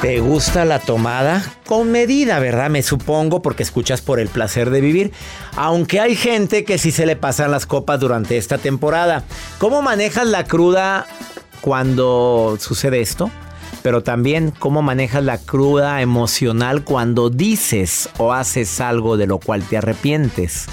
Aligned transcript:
¿Te 0.00 0.20
gusta 0.20 0.66
la 0.66 0.78
tomada? 0.78 1.42
Con 1.64 1.90
medida, 1.90 2.38
¿verdad? 2.38 2.68
Me 2.68 2.82
supongo 2.82 3.40
porque 3.40 3.62
escuchas 3.62 4.02
por 4.02 4.20
el 4.20 4.28
placer 4.28 4.68
de 4.68 4.82
vivir. 4.82 5.12
Aunque 5.56 6.00
hay 6.00 6.14
gente 6.14 6.64
que 6.64 6.76
sí 6.76 6.92
se 6.92 7.06
le 7.06 7.16
pasan 7.16 7.50
las 7.50 7.64
copas 7.64 7.98
durante 7.98 8.36
esta 8.36 8.58
temporada. 8.58 9.24
¿Cómo 9.58 9.80
manejas 9.80 10.26
la 10.26 10.44
cruda 10.44 11.06
cuando 11.62 12.58
sucede 12.60 13.00
esto? 13.00 13.30
Pero 13.82 14.02
también 14.02 14.52
cómo 14.58 14.82
manejas 14.82 15.24
la 15.24 15.38
cruda 15.38 16.02
emocional 16.02 16.84
cuando 16.84 17.30
dices 17.30 18.10
o 18.18 18.34
haces 18.34 18.80
algo 18.82 19.16
de 19.16 19.26
lo 19.26 19.38
cual 19.38 19.62
te 19.62 19.78
arrepientes. 19.78 20.66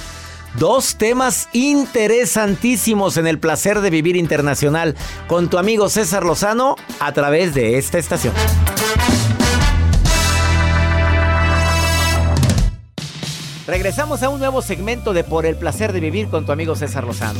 Dos 0.59 0.98
temas 0.98 1.48
interesantísimos 1.53 3.18
en 3.18 3.28
el 3.28 3.40
placer 3.40 3.80
de 3.81 3.90
vivir 3.90 4.18
internacional 4.18 4.96
con 5.28 5.50
tu 5.50 5.58
amigo 5.58 5.90
César 5.90 6.25
Lozano 6.25 6.75
a 7.00 7.14
través 7.14 7.53
de 7.56 7.78
esta 7.78 7.98
estación. 7.98 8.34
Regresamos 13.66 14.22
a 14.24 14.29
un 14.29 14.40
nuevo 14.40 14.62
segmento 14.62 15.13
de 15.13 15.24
Por 15.24 15.46
el 15.46 15.56
placer 15.56 15.94
de 15.94 16.01
vivir 16.01 16.28
con 16.28 16.46
tu 16.46 16.51
amigo 16.51 16.75
César 16.75 17.06
Lozano. 17.06 17.40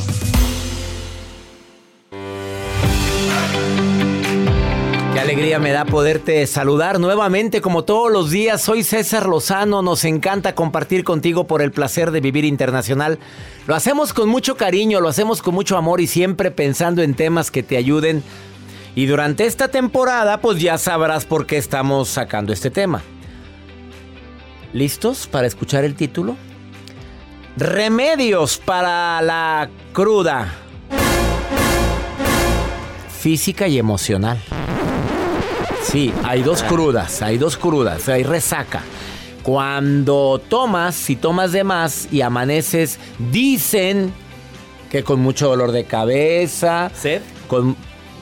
Qué 5.12 5.20
alegría 5.20 5.58
me 5.58 5.70
da 5.70 5.84
poderte 5.84 6.46
saludar 6.46 6.98
nuevamente 6.98 7.60
como 7.60 7.84
todos 7.84 8.10
los 8.10 8.30
días. 8.30 8.62
Soy 8.62 8.82
César 8.84 9.26
Lozano, 9.26 9.82
nos 9.82 10.06
encanta 10.06 10.54
compartir 10.54 11.04
contigo 11.04 11.46
por 11.46 11.60
el 11.60 11.72
placer 11.72 12.10
de 12.10 12.20
vivir 12.20 12.46
internacional. 12.46 13.18
Lo 13.66 13.74
hacemos 13.74 14.14
con 14.14 14.30
mucho 14.30 14.56
cariño, 14.56 15.00
lo 15.00 15.08
hacemos 15.08 15.42
con 15.42 15.54
mucho 15.54 15.76
amor 15.76 16.00
y 16.00 16.06
siempre 16.06 16.50
pensando 16.50 17.02
en 17.02 17.14
temas 17.14 17.50
que 17.50 17.62
te 17.62 17.76
ayuden. 17.76 18.22
Y 18.94 19.04
durante 19.06 19.44
esta 19.44 19.68
temporada 19.68 20.40
pues 20.40 20.58
ya 20.58 20.78
sabrás 20.78 21.26
por 21.26 21.44
qué 21.44 21.58
estamos 21.58 22.08
sacando 22.08 22.54
este 22.54 22.70
tema. 22.70 23.02
¿Listos 24.74 25.28
para 25.28 25.46
escuchar 25.46 25.84
el 25.84 25.94
título? 25.94 26.36
Remedios 27.56 28.58
para 28.58 29.22
la 29.22 29.70
cruda. 29.92 30.52
Física 33.20 33.68
y 33.68 33.78
emocional. 33.78 34.36
Sí, 35.84 36.12
hay 36.24 36.42
dos 36.42 36.64
crudas, 36.64 37.22
hay 37.22 37.38
dos 37.38 37.56
crudas, 37.56 38.08
hay 38.08 38.24
resaca. 38.24 38.82
Cuando 39.44 40.42
tomas, 40.48 40.96
si 40.96 41.14
tomas 41.14 41.52
de 41.52 41.62
más 41.62 42.08
y 42.10 42.22
amaneces, 42.22 42.98
dicen 43.30 44.12
que 44.90 45.04
con 45.04 45.20
mucho 45.20 45.46
dolor 45.46 45.70
de 45.70 45.84
cabeza. 45.84 46.90
¿Sed? 46.92 47.22
Con, 47.46 47.76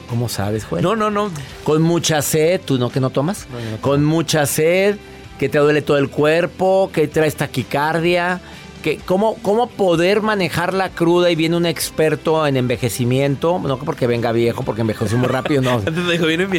¿Cómo 0.07 0.29
sabes, 0.29 0.69
güey? 0.69 0.83
No, 0.83 0.95
no, 0.95 1.09
no. 1.09 1.31
Con 1.63 1.81
mucha 1.81 2.21
sed, 2.21 2.61
¿tú 2.63 2.77
no 2.77 2.91
que 2.91 2.99
no 2.99 3.09
tomas? 3.09 3.47
No, 3.51 3.59
no 3.71 3.81
con 3.81 4.05
mucha 4.05 4.45
sed, 4.45 4.97
que 5.39 5.49
te 5.49 5.57
duele 5.57 5.81
todo 5.81 5.97
el 5.97 6.09
cuerpo, 6.09 6.89
que 6.93 7.07
traes 7.07 7.35
taquicardia. 7.35 8.41
Que, 8.83 8.97
¿cómo, 8.97 9.35
¿Cómo 9.41 9.67
poder 9.67 10.21
manejar 10.21 10.73
la 10.73 10.89
cruda? 10.89 11.31
Y 11.31 11.35
viene 11.35 11.55
un 11.55 11.65
experto 11.65 12.45
en 12.45 12.57
envejecimiento, 12.57 13.57
no 13.63 13.77
porque 13.79 14.07
venga 14.07 14.33
viejo, 14.33 14.63
porque 14.63 14.81
envejeció 14.81 15.17
muy 15.17 15.29
rápido, 15.29 15.61
no. 15.61 15.79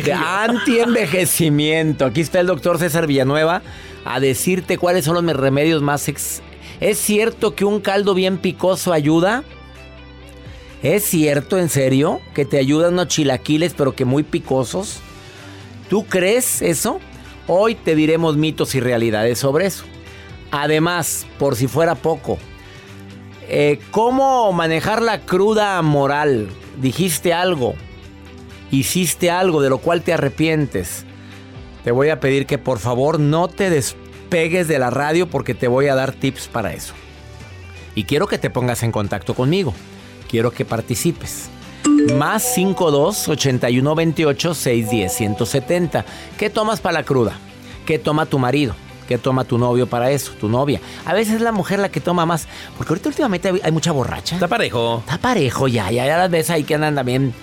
De 0.01 0.13
anti-envejecimiento. 0.15 2.07
Aquí 2.07 2.23
está 2.23 2.41
el 2.41 2.47
doctor 2.47 2.79
César 2.79 3.07
Villanueva 3.07 3.61
a 4.07 4.21
decirte 4.21 4.79
cuáles 4.79 5.05
son 5.05 5.25
los 5.27 5.37
remedios 5.37 5.83
más... 5.83 6.09
ex- 6.09 6.41
¿Es 6.81 6.99
cierto 6.99 7.55
que 7.55 7.65
un 7.67 7.81
caldo 7.81 8.15
bien 8.15 8.39
picoso 8.39 8.93
ayuda? 8.93 9.45
¿Es 10.83 11.05
cierto, 11.05 11.59
en 11.59 11.69
serio, 11.69 12.21
que 12.35 12.45
te 12.45 12.59
ayudan 12.59 12.95
unos 12.95 13.09
chilaquiles 13.09 13.75
pero 13.75 13.95
que 13.95 14.05
muy 14.05 14.23
picosos? 14.23 14.99
¿Tú 15.89 16.05
crees 16.07 16.61
eso? 16.63 17.01
Hoy 17.47 17.75
te 17.75 17.95
diremos 17.95 18.37
mitos 18.37 18.75
y 18.75 18.81
realidades 18.81 19.39
sobre 19.39 19.67
eso. 19.67 19.85
Además, 20.51 21.27
por 21.39 21.57
si 21.57 21.67
fuera 21.67 21.95
poco, 21.95 22.39
eh, 23.49 23.81
¿cómo 23.91 24.53
manejar 24.53 25.03
la 25.03 25.21
cruda 25.21 25.81
moral? 25.83 26.49
Dijiste 26.81 27.35
algo, 27.35 27.75
hiciste 28.71 29.31
algo 29.31 29.61
de 29.61 29.69
lo 29.69 29.79
cual 29.79 30.03
te 30.03 30.15
arrepientes. 30.15 31.05
Te 31.83 31.91
voy 31.91 32.09
a 32.09 32.19
pedir 32.19 32.47
que 32.47 32.57
por 32.57 32.79
favor 32.79 33.21
no 33.21 33.49
te 33.49 33.69
despegues 33.69 34.67
de 34.67 34.79
la 34.79 34.89
radio 34.89 35.29
porque 35.29 35.55
te 35.55 35.69
voy 35.69 35.89
a 35.89 35.95
dar 35.95 36.13
tips 36.13 36.49
para 36.49 36.73
eso. 36.73 36.95
Y 37.95 38.05
quiero 38.05 38.27
que 38.27 38.39
te 38.39 38.49
pongas 38.49 38.83
en 38.83 38.91
contacto 38.91 39.35
conmigo. 39.35 39.75
Quiero 40.29 40.51
que 40.51 40.65
participes. 40.65 41.51
Más 42.19 42.43
52 42.55 43.29
81 43.29 43.95
28 43.95 44.55
610 44.55 45.13
170. 45.13 46.05
¿Qué 46.39 46.51
tomas 46.51 46.81
para 46.81 47.01
la 47.01 47.03
cruda? 47.05 47.33
¿Qué 47.87 47.99
toma 47.99 48.27
tu 48.27 48.39
marido? 48.39 48.75
¿Qué 49.09 49.19
toma 49.19 49.45
tu 49.45 49.59
novio 49.59 49.87
para 49.87 50.11
eso? 50.11 50.33
Tu 50.41 50.49
novia. 50.49 50.81
A 51.05 51.13
veces 51.13 51.35
es 51.35 51.41
la 51.43 51.53
mujer 51.53 51.79
la 51.79 51.91
que 51.91 52.01
toma 52.01 52.25
más. 52.25 52.47
Porque 52.79 52.93
ahorita 52.93 53.09
últimamente 53.11 53.53
hay- 53.63 53.73
mucha 53.73 53.93
borracha. 53.93 54.37
Está 54.37 54.49
parejo. 54.49 54.99
Está 55.01 55.19
parejo 55.19 55.69
ya, 55.69 55.91
ya, 55.91 56.07
ya 56.07 56.17
las 56.17 56.31
ves 56.31 56.49
ahí 56.51 56.65
que 56.65 56.75
andan 56.75 56.95
también 56.95 57.35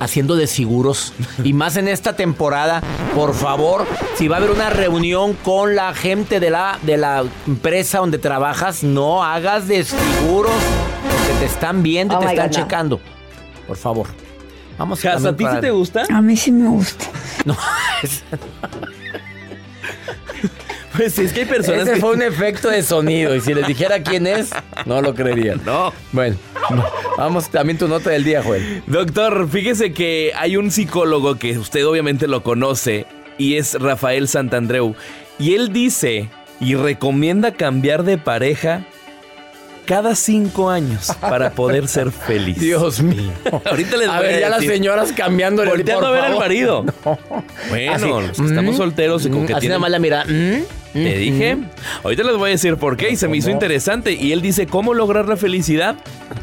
haciendo 0.00 0.34
desfiguros. 0.34 1.12
Y 1.44 1.52
más 1.52 1.76
en 1.76 1.88
esta 1.88 2.16
temporada, 2.16 2.82
por 3.14 3.34
favor, 3.34 3.86
si 4.16 4.28
va 4.28 4.36
a 4.36 4.38
haber 4.38 4.50
una 4.50 4.70
reunión 4.70 5.34
con 5.44 5.76
la 5.76 5.92
gente 5.94 6.40
de 6.40 6.50
la, 6.50 6.78
de 6.82 6.96
la 6.96 7.24
empresa 7.46 7.98
donde 7.98 8.18
trabajas, 8.18 8.82
no 8.82 9.22
hagas 9.22 9.68
desfiguros. 9.68 10.52
Porque 11.02 11.38
te 11.40 11.44
están 11.44 11.82
viendo 11.82 12.14
y 12.14 12.16
Oh 12.16 12.20
te 12.20 12.26
están 12.28 12.48
God, 12.48 12.56
no. 12.56 12.66
Por 13.72 13.78
favor. 13.78 14.06
Vamos 14.76 15.02
¿A 15.06 15.12
también 15.14 15.36
ti 15.36 15.46
sí 15.46 15.60
te 15.62 15.70
gusta? 15.70 16.04
A 16.10 16.20
mí 16.20 16.36
sí 16.36 16.52
me 16.52 16.68
gusta. 16.68 17.06
No, 17.46 17.56
es- 18.02 18.22
Pues 20.94 21.18
es 21.18 21.32
que 21.32 21.40
hay 21.40 21.46
personas 21.46 21.82
Ese 21.84 21.94
que- 21.94 22.00
fue 22.00 22.12
un 22.12 22.20
efecto 22.20 22.68
de 22.68 22.82
sonido. 22.82 23.34
Y 23.34 23.40
si 23.40 23.54
les 23.54 23.66
dijera 23.66 24.02
quién 24.02 24.26
es, 24.26 24.50
no 24.84 25.00
lo 25.00 25.14
creerían. 25.14 25.62
No. 25.64 25.90
Bueno, 26.12 26.36
vamos 27.16 27.48
también 27.48 27.78
tu 27.78 27.88
nota 27.88 28.10
del 28.10 28.24
día, 28.24 28.42
Joel. 28.42 28.82
Doctor, 28.86 29.48
fíjese 29.48 29.94
que 29.94 30.32
hay 30.36 30.58
un 30.58 30.70
psicólogo 30.70 31.36
que 31.38 31.56
usted 31.56 31.86
obviamente 31.86 32.28
lo 32.28 32.42
conoce 32.42 33.06
y 33.38 33.56
es 33.56 33.72
Rafael 33.80 34.28
Santandreu. 34.28 34.94
Y 35.38 35.54
él 35.54 35.72
dice 35.72 36.28
y 36.60 36.74
recomienda 36.74 37.52
cambiar 37.54 38.04
de 38.04 38.18
pareja 38.18 38.84
cada 39.84 40.14
cinco 40.14 40.70
años 40.70 41.10
para 41.20 41.50
poder 41.52 41.88
ser 41.88 42.10
feliz. 42.10 42.58
Dios 42.58 43.00
mío. 43.02 43.32
Ahorita 43.64 43.96
les 43.96 44.08
A 44.08 44.18
voy 44.18 44.26
ver, 44.26 44.40
ya 44.40 44.48
las 44.48 44.64
señoras. 44.64 45.12
Volteando 45.16 46.02
por 46.02 46.08
a 46.08 46.10
ver 46.12 46.24
al 46.24 46.38
marido. 46.38 46.84
Bueno, 47.68 47.92
Así, 47.92 48.08
los 48.08 48.36
que 48.38 48.44
estamos 48.46 48.74
mm, 48.74 48.78
solteros 48.78 49.26
y 49.26 49.30
con 49.30 49.42
mm, 49.42 49.46
que 49.46 49.52
Así 49.54 49.60
tienen 49.60 49.70
nada 49.74 49.80
más 49.80 49.90
la 49.90 49.98
mira. 49.98 50.24
mm, 50.24 50.62
Te 50.92 50.98
mm, 51.16 51.18
dije. 51.18 51.56
mm. 51.56 51.68
Ahorita 52.04 52.22
les 52.22 52.36
voy 52.36 52.48
a 52.48 52.52
decir 52.52 52.76
por 52.76 52.96
qué 52.96 53.10
y 53.10 53.16
se 53.16 53.28
me 53.28 53.36
hizo 53.36 53.50
interesante. 53.50 54.12
Y 54.12 54.32
él 54.32 54.40
dice, 54.42 54.66
¿cómo 54.66 54.94
lograr 54.94 55.26
la 55.28 55.36
felicidad? 55.36 55.96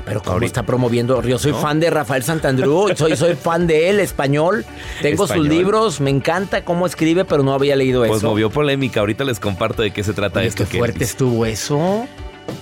Pero 0.06 0.22
cómo 0.22 0.42
está 0.42 0.64
promoviendo. 0.64 1.22
Yo 1.24 1.38
soy 1.40 1.54
fan 1.54 1.80
de 1.80 1.90
Rafael 1.90 2.24
Santandreu, 2.24 2.90
soy, 2.96 3.16
soy 3.16 3.36
fan 3.36 3.68
de 3.68 3.90
él, 3.90 4.00
español. 4.00 4.66
Tengo 5.02 5.28
sus 5.28 5.38
libros, 5.48 6.00
me 6.02 6.10
encanta 6.10 6.64
cómo 6.64 6.86
escribe, 6.86 7.26
pero 7.26 7.44
no 7.44 7.54
había 7.54 7.76
leído 7.76 8.04
Pues 8.06 8.18
eso. 8.20 8.28
movió 8.30 8.50
polémica. 8.50 9.00
Ahorita 9.02 9.24
les 9.24 9.40
comparto 9.40 9.82
de 9.82 9.92
qué 9.92 10.04
se 10.04 10.14
trata 10.14 10.40
Oye, 10.40 10.50
esto. 10.50 10.66
qué 10.66 10.72
que 10.72 10.78
fuerte 10.80 11.04
estuvo 11.04 11.46
eso. 11.46 12.08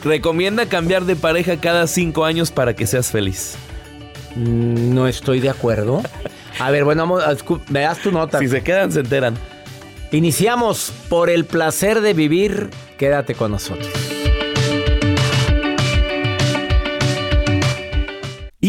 Recomienda 0.07 0.68
cambiar 0.68 1.04
de 1.04 1.18
pareja 1.18 1.57
cada 1.57 1.86
cinco 1.86 2.24
años 2.24 2.50
para 2.50 2.74
que 2.74 2.88
seas 2.88 3.12
feliz. 3.12 3.56
Mm, 4.36 4.94
No 4.94 5.06
estoy 5.07 5.42
de 5.42 5.50
acuerdo. 5.50 6.01
A 6.59 6.71
ver, 6.71 6.86
bueno, 6.86 7.01
vamos, 7.04 7.24
me 7.69 7.81
das 7.81 8.00
tu 8.00 8.12
nota. 8.12 8.39
Si 8.39 8.48
se 8.48 8.63
quedan, 8.63 8.92
se 8.92 9.01
enteran. 9.01 9.36
Iniciamos 10.12 10.94
por 11.09 11.30
el 11.30 11.44
placer 11.44 12.00
de 12.00 12.13
vivir. 12.13 12.69
Quédate 12.98 13.36
con 13.36 13.51
nosotros. 13.51 13.89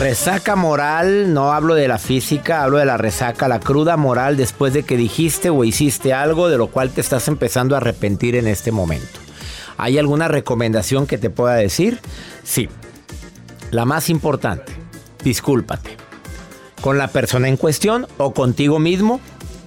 Resaca 0.00 0.56
moral, 0.56 1.34
no 1.34 1.52
hablo 1.52 1.74
de 1.74 1.86
la 1.86 1.98
física, 1.98 2.62
hablo 2.62 2.78
de 2.78 2.86
la 2.86 2.96
resaca, 2.96 3.48
la 3.48 3.60
cruda 3.60 3.98
moral 3.98 4.38
después 4.38 4.72
de 4.72 4.82
que 4.82 4.96
dijiste 4.96 5.50
o 5.50 5.62
hiciste 5.62 6.14
algo 6.14 6.48
de 6.48 6.56
lo 6.56 6.68
cual 6.68 6.88
te 6.88 7.02
estás 7.02 7.28
empezando 7.28 7.74
a 7.74 7.78
arrepentir 7.78 8.34
en 8.34 8.46
este 8.46 8.72
momento. 8.72 9.20
¿Hay 9.76 9.98
alguna 9.98 10.26
recomendación 10.26 11.06
que 11.06 11.18
te 11.18 11.28
pueda 11.28 11.54
decir? 11.54 12.00
Sí. 12.44 12.70
La 13.72 13.84
más 13.84 14.08
importante, 14.08 14.72
discúlpate. 15.22 15.98
Con 16.80 16.96
la 16.96 17.08
persona 17.08 17.48
en 17.48 17.58
cuestión 17.58 18.06
o 18.16 18.32
contigo 18.32 18.78
mismo. 18.78 19.20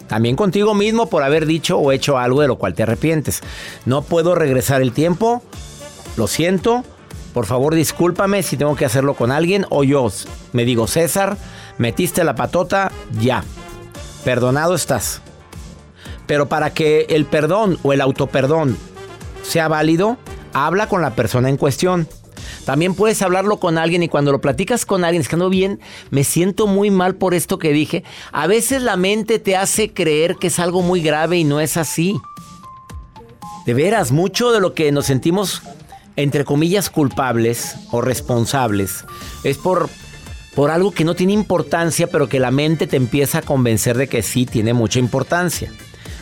También 0.07 0.35
contigo 0.35 0.73
mismo 0.73 1.09
por 1.09 1.21
haber 1.21 1.45
dicho 1.45 1.77
o 1.77 1.91
hecho 1.91 2.17
algo 2.17 2.41
de 2.41 2.47
lo 2.47 2.57
cual 2.57 2.73
te 2.73 2.81
arrepientes. 2.81 3.41
No 3.85 4.01
puedo 4.01 4.33
regresar 4.33 4.81
el 4.81 4.93
tiempo. 4.93 5.43
Lo 6.17 6.25
siento. 6.25 6.83
Por 7.33 7.45
favor, 7.45 7.73
discúlpame 7.73 8.43
si 8.43 8.57
tengo 8.57 8.75
que 8.75 8.85
hacerlo 8.85 9.15
con 9.15 9.31
alguien 9.31 9.65
o 9.69 9.83
yo 9.83 10.09
me 10.51 10.65
digo, 10.65 10.87
César, 10.87 11.37
metiste 11.77 12.23
la 12.23 12.35
patota, 12.35 12.91
ya. 13.19 13.43
Perdonado 14.23 14.75
estás. 14.75 15.21
Pero 16.27 16.47
para 16.47 16.73
que 16.73 17.07
el 17.09 17.25
perdón 17.25 17.79
o 17.83 17.91
el 17.91 18.01
autoperdón 18.01 18.77
sea 19.41 19.67
válido, 19.67 20.17
habla 20.53 20.87
con 20.87 21.01
la 21.01 21.15
persona 21.15 21.49
en 21.49 21.57
cuestión. 21.57 22.07
También 22.65 22.93
puedes 22.95 23.21
hablarlo 23.21 23.57
con 23.57 23.77
alguien 23.77 24.03
y 24.03 24.07
cuando 24.07 24.31
lo 24.31 24.39
platicas 24.39 24.85
con 24.85 25.03
alguien, 25.03 25.21
es 25.21 25.27
que 25.27 25.35
bien, 25.49 25.81
me 26.11 26.23
siento 26.23 26.65
muy 26.65 26.91
mal 26.91 27.15
por 27.15 27.33
esto 27.33 27.59
que 27.59 27.73
dije. 27.73 28.03
A 28.31 28.47
veces 28.47 28.81
la 28.81 28.95
mente 28.95 29.39
te 29.39 29.57
hace 29.57 29.93
creer 29.93 30.37
que 30.37 30.47
es 30.47 30.59
algo 30.59 30.81
muy 30.81 31.01
grave 31.01 31.37
y 31.37 31.43
no 31.43 31.59
es 31.59 31.75
así. 31.75 32.15
De 33.65 33.73
veras, 33.73 34.11
mucho 34.11 34.51
de 34.51 34.61
lo 34.61 34.73
que 34.73 34.91
nos 34.91 35.05
sentimos, 35.05 35.61
entre 36.15 36.45
comillas, 36.45 36.89
culpables 36.89 37.75
o 37.91 38.01
responsables, 38.01 39.05
es 39.43 39.57
por, 39.57 39.89
por 40.55 40.69
algo 40.71 40.91
que 40.91 41.03
no 41.05 41.15
tiene 41.15 41.33
importancia, 41.33 42.07
pero 42.07 42.29
que 42.29 42.39
la 42.39 42.51
mente 42.51 42.87
te 42.87 42.97
empieza 42.97 43.39
a 43.39 43.41
convencer 43.41 43.97
de 43.97 44.07
que 44.07 44.21
sí 44.21 44.45
tiene 44.45 44.73
mucha 44.73 44.99
importancia. 44.99 45.71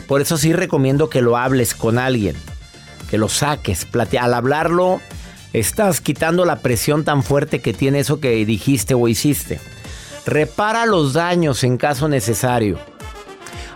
Por 0.08 0.20
eso 0.20 0.36
sí 0.36 0.52
recomiendo 0.52 1.08
que 1.10 1.22
lo 1.22 1.36
hables 1.36 1.74
con 1.74 1.98
alguien, 1.98 2.36
que 3.10 3.18
lo 3.18 3.28
saques. 3.28 3.86
Al 4.20 4.34
hablarlo, 4.34 5.00
estás 5.52 6.00
quitando 6.00 6.44
la 6.44 6.56
presión 6.60 7.04
tan 7.04 7.22
fuerte 7.22 7.60
que 7.60 7.72
tiene 7.72 8.00
eso 8.00 8.20
que 8.20 8.44
dijiste 8.44 8.94
o 8.94 9.08
hiciste. 9.08 9.60
Repara 10.26 10.86
los 10.86 11.12
daños 11.14 11.64
en 11.64 11.76
caso 11.76 12.08
necesario. 12.08 12.78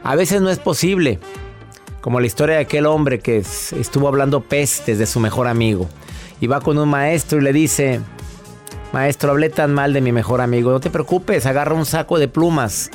A 0.02 0.14
veces 0.14 0.40
no 0.40 0.50
es 0.50 0.58
posible. 0.58 1.18
Como 2.00 2.20
la 2.20 2.26
historia 2.26 2.56
de 2.56 2.62
aquel 2.62 2.86
hombre 2.86 3.18
que 3.18 3.38
es- 3.38 3.72
estuvo 3.72 4.06
hablando 4.06 4.40
pestes 4.42 4.98
de 4.98 5.06
su 5.06 5.18
mejor 5.20 5.48
amigo. 5.48 5.88
Y 6.40 6.46
va 6.46 6.60
con 6.60 6.78
un 6.78 6.88
maestro 6.88 7.38
y 7.38 7.42
le 7.42 7.52
dice, 7.52 8.00
maestro, 8.92 9.30
hablé 9.30 9.50
tan 9.50 9.72
mal 9.72 9.92
de 9.92 10.00
mi 10.00 10.12
mejor 10.12 10.40
amigo. 10.40 10.70
No 10.70 10.80
te 10.80 10.90
preocupes, 10.90 11.46
agarra 11.46 11.74
un 11.74 11.86
saco 11.86 12.18
de 12.18 12.28
plumas. 12.28 12.90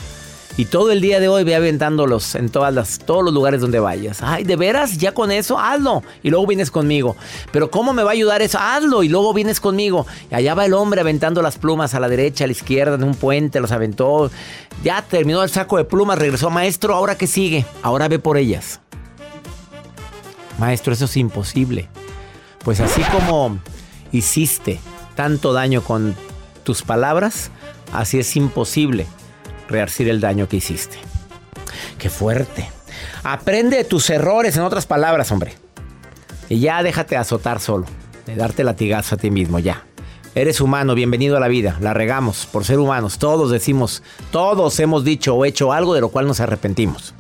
Y 0.57 0.65
todo 0.65 0.91
el 0.91 0.99
día 0.99 1.19
de 1.19 1.27
hoy 1.27 1.43
ve 1.43 1.55
aventándolos 1.55 2.35
en 2.35 2.49
todas 2.49 2.73
las, 2.73 2.99
todos 2.99 3.23
los 3.23 3.33
lugares 3.33 3.61
donde 3.61 3.79
vayas. 3.79 4.21
Ay, 4.21 4.43
¿de 4.43 4.55
veras? 4.57 4.97
¿Ya 4.97 5.13
con 5.13 5.31
eso? 5.31 5.57
Hazlo. 5.57 6.03
Y 6.23 6.29
luego 6.29 6.45
vienes 6.45 6.69
conmigo. 6.69 7.15
Pero 7.51 7.71
¿cómo 7.71 7.93
me 7.93 8.03
va 8.03 8.09
a 8.09 8.13
ayudar 8.13 8.41
eso? 8.41 8.59
Hazlo. 8.59 9.01
Y 9.03 9.09
luego 9.09 9.33
vienes 9.33 9.59
conmigo. 9.61 10.05
Y 10.29 10.35
allá 10.35 10.53
va 10.53 10.65
el 10.65 10.73
hombre 10.73 11.01
aventando 11.01 11.41
las 11.41 11.57
plumas 11.57 11.93
a 11.93 11.99
la 11.99 12.09
derecha, 12.09 12.43
a 12.43 12.47
la 12.47 12.51
izquierda, 12.51 12.95
en 12.95 13.03
un 13.03 13.15
puente, 13.15 13.61
los 13.61 13.71
aventó. 13.71 14.29
Ya 14.83 15.01
terminó 15.01 15.41
el 15.41 15.49
saco 15.49 15.77
de 15.77 15.85
plumas, 15.85 16.19
regresó 16.19 16.49
maestro. 16.49 16.95
¿Ahora 16.95 17.17
qué 17.17 17.27
sigue? 17.27 17.65
Ahora 17.81 18.09
ve 18.09 18.19
por 18.19 18.37
ellas. 18.37 18.81
Maestro, 20.59 20.93
eso 20.93 21.05
es 21.05 21.15
imposible. 21.17 21.87
Pues 22.63 22.79
así 22.79 23.01
como 23.03 23.57
hiciste 24.11 24.79
tanto 25.15 25.53
daño 25.53 25.81
con 25.81 26.15
tus 26.63 26.83
palabras, 26.83 27.49
así 27.91 28.19
es 28.19 28.35
imposible 28.35 29.07
rearcir 29.67 30.09
el 30.09 30.19
daño 30.19 30.47
que 30.47 30.57
hiciste. 30.57 30.97
Qué 31.97 32.09
fuerte. 32.09 32.69
Aprende 33.23 33.77
de 33.77 33.83
tus 33.83 34.09
errores, 34.09 34.57
en 34.57 34.63
otras 34.63 34.85
palabras, 34.85 35.31
hombre. 35.31 35.53
Y 36.49 36.59
ya 36.59 36.83
déjate 36.83 37.17
azotar 37.17 37.59
solo, 37.59 37.85
de 38.25 38.35
darte 38.35 38.63
latigazo 38.63 39.15
a 39.15 39.17
ti 39.17 39.31
mismo, 39.31 39.59
ya. 39.59 39.85
Eres 40.33 40.61
humano, 40.61 40.95
bienvenido 40.95 41.37
a 41.37 41.39
la 41.39 41.47
vida. 41.47 41.77
La 41.81 41.93
regamos 41.93 42.45
por 42.45 42.63
ser 42.63 42.79
humanos. 42.79 43.17
Todos 43.17 43.51
decimos, 43.51 44.01
todos 44.31 44.79
hemos 44.79 45.03
dicho 45.03 45.35
o 45.35 45.45
hecho 45.45 45.73
algo 45.73 45.93
de 45.93 46.01
lo 46.01 46.09
cual 46.09 46.27
nos 46.27 46.39
arrepentimos. 46.39 47.13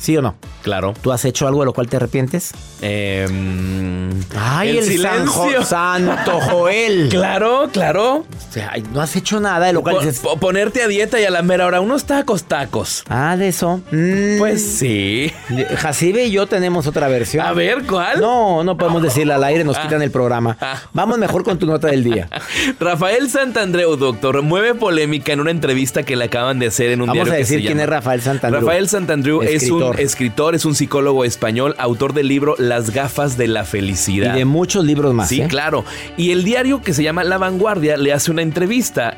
¿Sí 0.00 0.16
o 0.16 0.22
no? 0.22 0.34
Claro. 0.64 0.94
¿Tú 1.02 1.12
has 1.12 1.24
hecho 1.26 1.46
algo 1.46 1.60
de 1.60 1.66
lo 1.66 1.72
cual 1.74 1.88
te 1.88 1.96
arrepientes? 1.98 2.52
Em, 2.80 4.10
Ay, 4.36 4.78
el, 4.78 4.98
San 5.00 5.26
Jo- 5.26 5.62
Santo 5.62 6.40
Joel. 6.40 7.08
Claro, 7.14 7.68
claro. 7.72 8.16
O 8.18 8.52
sea, 8.52 8.72
no 8.92 9.00
has 9.00 9.14
hecho 9.14 9.40
nada 9.40 9.66
de 9.66 9.72
lo 9.74 9.82
cual 9.82 9.98
dices, 10.00 10.20
po- 10.20 10.36
ponerte 10.38 10.82
a 10.82 10.88
dieta 10.88 11.20
y 11.20 11.24
a 11.24 11.30
la 11.30 11.42
mera 11.42 11.66
hora 11.66 11.80
unos 11.80 12.04
tacos, 12.04 12.44
tacos. 12.44 13.04
Ah, 13.08 13.36
de 13.36 13.48
eso. 13.48 13.82
Mm. 13.92 14.38
Pues 14.38 14.62
sí. 14.64 15.30
Jacibe 15.76 16.24
y 16.24 16.30
yo 16.30 16.46
tenemos 16.46 16.86
otra 16.86 17.08
versión. 17.08 17.44
A 17.46 17.52
ver, 17.52 17.84
¿cuál? 17.86 18.20
No, 18.20 18.64
no 18.64 18.76
podemos 18.76 19.02
decirle 19.02 19.34
al 19.34 19.44
aire, 19.44 19.64
nos 19.64 19.78
quitan 19.78 20.00
el 20.02 20.10
programa. 20.10 20.56
Ah. 20.60 20.80
Vamos 20.92 21.18
mejor 21.18 21.44
con 21.44 21.58
tu 21.58 21.66
nota 21.66 21.88
del 21.88 22.02
día. 22.04 22.28
Rafael 22.80 23.28
Santandreu, 23.28 23.96
doctor, 23.96 24.40
mueve 24.42 24.74
polémica 24.74 25.32
en 25.32 25.40
una 25.40 25.50
entrevista 25.50 26.02
que 26.04 26.16
le 26.16 26.24
acaban 26.24 26.58
de 26.58 26.68
hacer 26.68 26.90
en 26.90 27.02
un 27.02 27.08
Vamos 27.08 27.24
diario 27.26 27.32
a 27.32 27.36
que 27.36 27.42
decir 27.42 27.66
quién 27.66 27.80
es 27.80 27.88
Rafael 27.88 28.22
Santandreu. 28.22 28.62
Rafael 28.64 28.88
Santandreu 28.88 29.42
es 29.42 29.70
un 29.70 29.94
escritor, 29.98 30.53
es 30.54 30.64
un 30.64 30.74
psicólogo 30.74 31.24
español, 31.24 31.74
autor 31.78 32.12
del 32.14 32.28
libro 32.28 32.54
Las 32.58 32.90
gafas 32.90 33.36
de 33.36 33.48
la 33.48 33.62
Y 33.62 33.66
felicidad. 33.66 34.34
de 34.34 34.44
muchos 34.44 34.84
libros 34.84 35.12
más. 35.14 35.28
Sí, 35.28 35.40
¿eh? 35.42 35.46
claro. 35.48 35.84
Y 36.16 36.30
el 36.30 36.44
diario 36.44 36.80
que 36.82 36.94
se 36.94 37.02
llama 37.02 37.24
La 37.24 37.38
Vanguardia 37.38 37.96
le 37.96 38.12
hace 38.12 38.30
una 38.30 38.42
entrevista. 38.42 39.16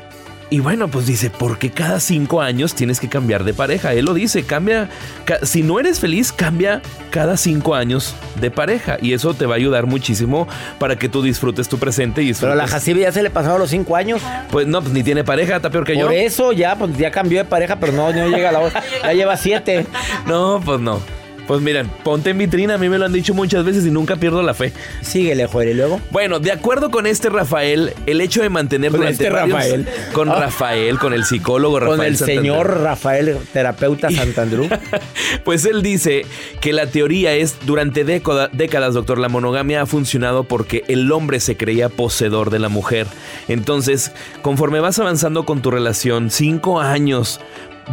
Y 0.49 0.61
bueno, 0.61 0.87
pues 0.87 1.05
dice, 1.05 1.29
¿por 1.29 1.57
qué 1.59 1.71
cada 1.71 1.99
cinco 1.99 2.41
años 2.41 2.73
tienes 2.73 3.01
que 3.01 3.09
cambiar 3.09 3.43
de 3.43 3.53
pareja? 3.53 3.93
Él 3.93 4.05
lo 4.05 4.13
dice, 4.13 4.43
cambia, 4.43 4.87
ca- 5.25 5.45
si 5.45 5.61
no 5.61 5.77
eres 5.77 5.99
feliz, 5.99 6.31
cambia 6.31 6.81
cada 7.09 7.35
cinco 7.35 7.75
años 7.75 8.15
de 8.39 8.49
pareja. 8.49 8.97
Y 9.01 9.11
eso 9.11 9.33
te 9.33 9.45
va 9.45 9.55
a 9.55 9.57
ayudar 9.57 9.87
muchísimo 9.87 10.47
para 10.79 10.95
que 10.95 11.09
tú 11.09 11.21
disfrutes 11.21 11.67
tu 11.67 11.77
presente 11.79 12.23
y 12.23 12.33
Pero 12.33 12.53
a 12.53 12.55
la 12.55 12.63
disfrutes. 12.63 12.71
Jacibe 12.71 13.01
ya 13.01 13.11
se 13.11 13.23
le 13.23 13.29
pasaron 13.29 13.59
los 13.59 13.69
cinco 13.71 13.97
años. 13.97 14.21
Pues 14.49 14.65
no, 14.67 14.79
pues 14.81 14.93
ni 14.93 15.03
tiene 15.03 15.25
pareja, 15.25 15.57
está 15.57 15.69
peor 15.69 15.83
que 15.83 15.97
yo. 15.97 16.05
Por 16.05 16.15
eso 16.15 16.53
ya, 16.53 16.77
pues 16.77 16.97
ya 16.97 17.11
cambió 17.11 17.39
de 17.39 17.45
pareja, 17.45 17.75
pero 17.77 17.91
no, 17.91 18.13
no 18.13 18.29
llega 18.29 18.47
a 18.47 18.53
la 18.53 18.59
otra. 18.61 18.81
Ya 19.03 19.11
lleva 19.11 19.35
siete. 19.35 19.85
No, 20.27 20.61
pues 20.63 20.79
no. 20.79 21.01
Pues 21.47 21.61
miren, 21.61 21.87
ponte 22.03 22.31
en 22.31 22.37
vitrina, 22.37 22.73
a 22.73 22.77
mí 22.77 22.89
me 22.89 22.97
lo 22.97 23.05
han 23.05 23.13
dicho 23.13 23.33
muchas 23.33 23.63
veces 23.63 23.85
y 23.85 23.89
nunca 23.91 24.17
pierdo 24.17 24.43
la 24.43 24.53
fe. 24.53 24.73
Síguele, 25.01 25.47
Joel, 25.47 25.69
y 25.69 25.73
luego. 25.75 26.01
Bueno, 26.11 26.39
de 26.39 26.51
acuerdo 26.51 26.91
con 26.91 27.07
este 27.07 27.29
Rafael, 27.29 27.93
el 28.05 28.19
hecho 28.19 28.41
de 28.41 28.49
mantener 28.49 28.91
Con 28.91 28.99
durante 28.99 29.23
este 29.23 29.33
varios- 29.33 29.53
Rafael. 29.57 29.87
con 30.13 30.29
Ah. 30.29 30.35
Rafael, 30.41 30.99
con 30.99 31.13
el 31.13 31.23
psicólogo 31.23 31.79
Rafael 31.79 31.97
Con 31.97 32.05
el 32.05 32.17
señor 32.17 32.81
Rafael, 32.81 33.37
terapeuta 33.53 34.09
Santandrú. 34.11 34.67
Pues 35.45 35.63
él 35.65 35.81
dice 35.81 36.25
que 36.59 36.73
la 36.73 36.87
teoría 36.87 37.33
es, 37.33 37.55
durante 37.65 38.03
década- 38.03 38.49
décadas, 38.51 38.93
doctor, 38.93 39.17
la 39.17 39.29
monogamia 39.29 39.81
ha 39.81 39.85
funcionado 39.85 40.43
porque 40.43 40.83
el 40.89 41.09
hombre 41.11 41.39
se 41.39 41.55
creía 41.55 41.87
poseedor 41.89 42.49
de 42.49 42.59
la 42.59 42.67
mujer. 42.69 43.07
Entonces, 43.47 44.11
conforme 44.41 44.79
vas 44.81 44.99
avanzando 44.99 45.45
con 45.45 45.61
tu 45.61 45.71
relación, 45.71 46.29
cinco 46.29 46.81
años, 46.81 47.39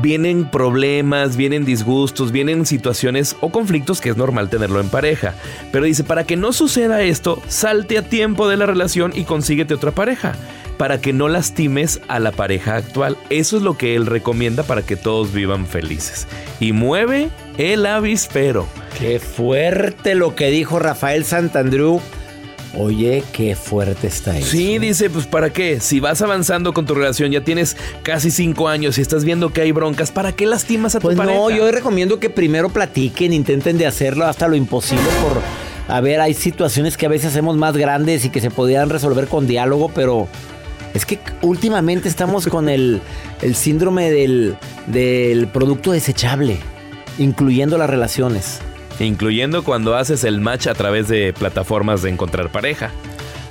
vienen 0.03 0.51
problemas, 0.51 1.37
vienen 1.37 1.65
disgustos, 1.65 2.33
vienen 2.33 2.67
situaciones 2.67 3.37
o 3.41 3.51
conflictos 3.51 4.01
que 4.01 4.11
es 4.11 4.17
normal 4.17 4.51
tenerlo 4.51 4.81
en 4.81 4.89
pareja. 4.89 5.35
Pero 5.73 5.85
dice, 5.85 6.05
para 6.05 6.25
que 6.25 6.37
no 6.37 6.53
suceda 6.53 7.03
esto, 7.03 7.43
salte 7.49 7.99
a 7.99 8.03
tiempo 8.03 8.49
de 8.49 8.57
la 8.57 8.67
relación 8.67 9.13
y 9.15 9.25
consíguete 9.25 9.75
otra 9.75 9.93
pareja. 9.93 10.35
Para 10.79 11.01
que 11.01 11.13
no 11.13 11.29
lastimes 11.29 12.01
a 12.09 12.19
la 12.19 12.33
pareja 12.33 12.75
actual. 12.75 13.17
Eso 13.31 13.57
es 13.57 13.63
lo 13.63 13.79
que 13.79 13.95
él 13.95 14.07
recomienda 14.07 14.65
para 14.65 14.83
que 14.83 14.97
todos 14.97 15.33
vivan 15.33 15.67
felices. 15.67 16.27
Y 16.59 16.73
mueve 16.73 17.31
el 17.59 17.87
avispero. 17.87 18.67
Qué 18.99 19.21
fuerte 19.21 20.17
lo 20.17 20.35
que 20.35 20.51
dijo 20.51 20.81
Rafael 20.81 21.25
Santandrú. 21.25 22.01
Oye, 22.77 23.23
qué 23.33 23.55
fuerte 23.55 24.07
está 24.09 24.37
eso. 24.37 24.51
Sí, 24.51 24.79
dice, 24.79 25.09
pues 25.11 25.27
¿para 25.27 25.51
qué? 25.51 25.81
Si 25.81 26.01
vas 26.01 26.21
avanzando 26.23 26.73
con 26.73 26.87
tu 26.87 26.95
relación, 26.95 27.31
ya 27.31 27.43
tienes 27.43 27.77
casi 28.03 28.31
cinco 28.31 28.69
años 28.69 28.99
y 28.99 29.01
estás 29.01 29.25
viendo 29.25 29.53
que 29.53 29.61
hay 29.61 29.73
broncas, 29.73 30.11
¿para 30.11 30.33
qué 30.33 30.47
lastimas 30.47 30.95
a 30.95 31.01
Pues 31.01 31.15
tu 31.17 31.19
pareja? 31.23 31.39
no, 31.39 31.51
yo 31.51 31.71
recomiendo 31.71 32.19
que 32.19 32.31
primero 32.31 32.69
platiquen, 32.71 33.33
intenten 33.33 33.79
de 33.79 33.87
hacerlo 33.87 34.27
hasta 34.27 34.49
lo 34.49 34.57
imposible 34.57 35.05
por... 35.23 35.41
A 35.87 36.01
ver, 36.01 36.21
hay 36.21 36.33
situaciones 36.35 36.97
que 36.97 37.07
a 37.07 37.11
veces 37.11 37.29
hacemos 37.29 37.57
más 37.57 37.77
grandes 37.77 38.25
y 38.25 38.31
que 38.31 38.41
se 38.41 38.51
podrían 38.51 38.89
resolver 38.89 39.29
con 39.29 39.47
diálogo, 39.47 39.91
pero 39.95 40.27
es 40.95 41.05
que 41.05 41.19
últimamente 41.43 42.09
estamos 42.09 42.47
con 42.47 42.69
el, 42.71 43.03
el 43.43 43.55
síndrome 43.55 44.11
del, 44.11 44.57
del 44.87 45.47
producto 45.47 45.93
desechable, 45.93 46.57
incluyendo 47.19 47.77
las 47.77 47.91
relaciones. 47.91 48.61
Incluyendo 49.01 49.65
cuando 49.65 49.97
haces 49.97 50.25
el 50.25 50.41
match 50.41 50.67
a 50.67 50.75
través 50.75 51.09
de 51.09 51.33
plataformas 51.33 52.03
de 52.03 52.11
encontrar 52.11 52.51
pareja. 52.51 52.91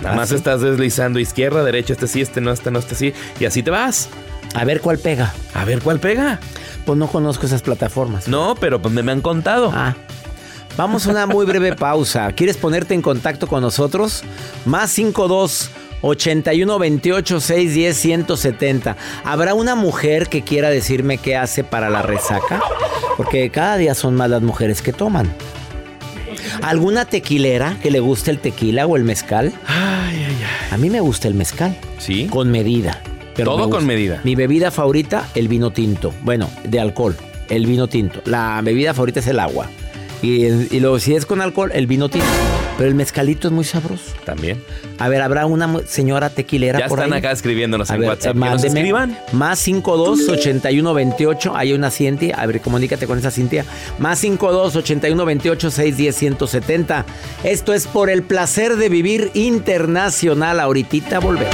Nada 0.01 0.15
¿Ah, 0.15 0.17
más 0.17 0.29
sí? 0.29 0.35
estás 0.35 0.61
deslizando 0.61 1.19
izquierda, 1.19 1.63
derecha, 1.63 1.93
este 1.93 2.07
sí, 2.07 2.21
este 2.21 2.41
no, 2.41 2.51
este 2.51 2.71
no, 2.71 2.79
este 2.79 2.95
sí. 2.95 3.13
Y 3.39 3.45
así 3.45 3.63
te 3.63 3.71
vas. 3.71 4.09
A 4.55 4.65
ver 4.65 4.81
cuál 4.81 4.99
pega. 4.99 5.33
A 5.53 5.65
ver 5.65 5.81
cuál 5.81 5.99
pega. 5.99 6.39
Pues 6.85 6.97
no 6.97 7.07
conozco 7.07 7.45
esas 7.45 7.61
plataformas. 7.61 8.27
No, 8.27 8.55
pero 8.59 8.81
pues 8.81 8.93
me, 8.93 9.03
me 9.03 9.11
han 9.11 9.21
contado. 9.21 9.71
Ah. 9.73 9.95
Vamos 10.75 11.05
a 11.05 11.11
una 11.11 11.27
muy 11.27 11.45
breve 11.45 11.75
pausa. 11.75 12.31
¿Quieres 12.31 12.57
ponerte 12.57 12.93
en 12.93 13.01
contacto 13.01 13.47
con 13.47 13.61
nosotros? 13.61 14.23
Más 14.65 14.91
52 14.91 15.69
81 16.03 16.79
28 16.79 17.39
610 17.39 17.97
170. 17.97 18.97
¿Habrá 19.23 19.53
una 19.53 19.75
mujer 19.75 20.27
que 20.27 20.43
quiera 20.43 20.69
decirme 20.69 21.17
qué 21.17 21.35
hace 21.35 21.63
para 21.63 21.89
la 21.89 22.01
resaca? 22.01 22.61
Porque 23.17 23.49
cada 23.49 23.77
día 23.77 23.95
son 23.95 24.15
más 24.15 24.29
las 24.29 24.41
mujeres 24.41 24.81
que 24.81 24.93
toman. 24.93 25.33
¿Alguna 26.61 27.05
tequilera 27.05 27.77
que 27.81 27.89
le 27.89 27.99
guste 27.99 28.31
el 28.31 28.39
tequila 28.39 28.85
o 28.85 28.97
el 28.97 29.03
mezcal? 29.03 29.53
Ay, 29.65 30.25
ay, 30.27 30.37
ay. 30.39 30.67
A 30.71 30.77
mí 30.77 30.89
me 30.89 30.99
gusta 30.99 31.27
el 31.27 31.33
mezcal. 31.33 31.75
¿Sí? 31.97 32.27
Con 32.29 32.51
medida. 32.51 33.01
Todo 33.35 33.65
me 33.65 33.71
con 33.71 33.85
medida. 33.85 34.21
Mi 34.23 34.35
bebida 34.35 34.71
favorita, 34.71 35.29
el 35.35 35.47
vino 35.47 35.71
tinto. 35.71 36.13
Bueno, 36.21 36.49
de 36.63 36.79
alcohol, 36.79 37.15
el 37.49 37.65
vino 37.65 37.87
tinto. 37.87 38.21
La 38.25 38.61
bebida 38.61 38.93
favorita 38.93 39.21
es 39.21 39.27
el 39.27 39.39
agua. 39.39 39.69
Y, 40.21 40.45
y 40.45 40.79
luego, 40.79 40.99
si 40.99 41.15
es 41.15 41.25
con 41.25 41.41
alcohol, 41.41 41.71
el 41.73 41.87
vino 41.87 42.09
tinto. 42.09 42.27
Pero 42.77 42.89
el 42.89 42.95
mezcalito 42.95 43.47
es 43.47 43.53
muy 43.53 43.63
sabroso. 43.63 44.13
También. 44.25 44.61
A 44.99 45.07
ver, 45.07 45.21
¿habrá 45.21 45.45
una 45.45 45.69
señora 45.85 46.29
tequilera 46.29 46.79
Ya 46.79 46.87
por 46.87 46.99
están 46.99 47.13
ahí? 47.13 47.19
acá 47.19 47.31
escribiéndonos 47.31 47.89
A 47.91 47.95
en 47.95 47.99
ver, 48.01 48.09
WhatsApp. 48.09 48.33
Que 48.33 48.39
nos 48.39 48.49
mándeme. 48.49 48.79
escriban. 48.79 49.19
Más 49.31 49.59
52 49.59 50.29
81 50.29 50.93
28. 50.93 51.55
Hay 51.55 51.73
una 51.73 51.91
Cintia. 51.91 52.35
A 52.35 52.45
ver, 52.45 52.61
comunícate 52.61 53.05
con 53.05 53.17
esa 53.19 53.31
Cintia. 53.31 53.63
Más 53.99 54.19
52 54.19 54.75
81 54.75 55.25
28 55.25 55.71
610 55.71 56.15
170. 56.15 57.05
Esto 57.43 57.73
es 57.73 57.85
por 57.87 58.09
el 58.09 58.23
placer 58.23 58.75
de 58.75 58.89
vivir 58.89 59.29
internacional. 59.35 60.59
Ahorita 60.59 61.19
volvemos. 61.19 61.53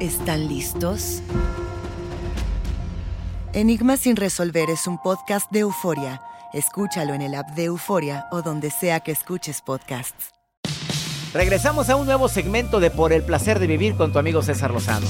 ¿Están 0.00 0.48
listos? 0.48 1.22
Enigma 3.52 3.96
sin 3.96 4.16
resolver 4.16 4.68
es 4.68 4.88
un 4.88 4.98
podcast 4.98 5.48
de 5.52 5.60
euforia. 5.60 6.20
Escúchalo 6.52 7.14
en 7.14 7.22
el 7.22 7.34
app 7.36 7.50
de 7.50 7.64
Euforia 7.64 8.26
o 8.32 8.42
donde 8.42 8.70
sea 8.70 9.00
que 9.00 9.12
escuches 9.12 9.62
podcasts. 9.62 10.30
Regresamos 11.32 11.90
a 11.90 11.96
un 11.96 12.06
nuevo 12.06 12.28
segmento 12.28 12.80
de 12.80 12.90
Por 12.90 13.12
el 13.12 13.22
placer 13.22 13.60
de 13.60 13.68
vivir 13.68 13.94
con 13.94 14.12
tu 14.12 14.18
amigo 14.18 14.42
César 14.42 14.72
Lozano. 14.72 15.06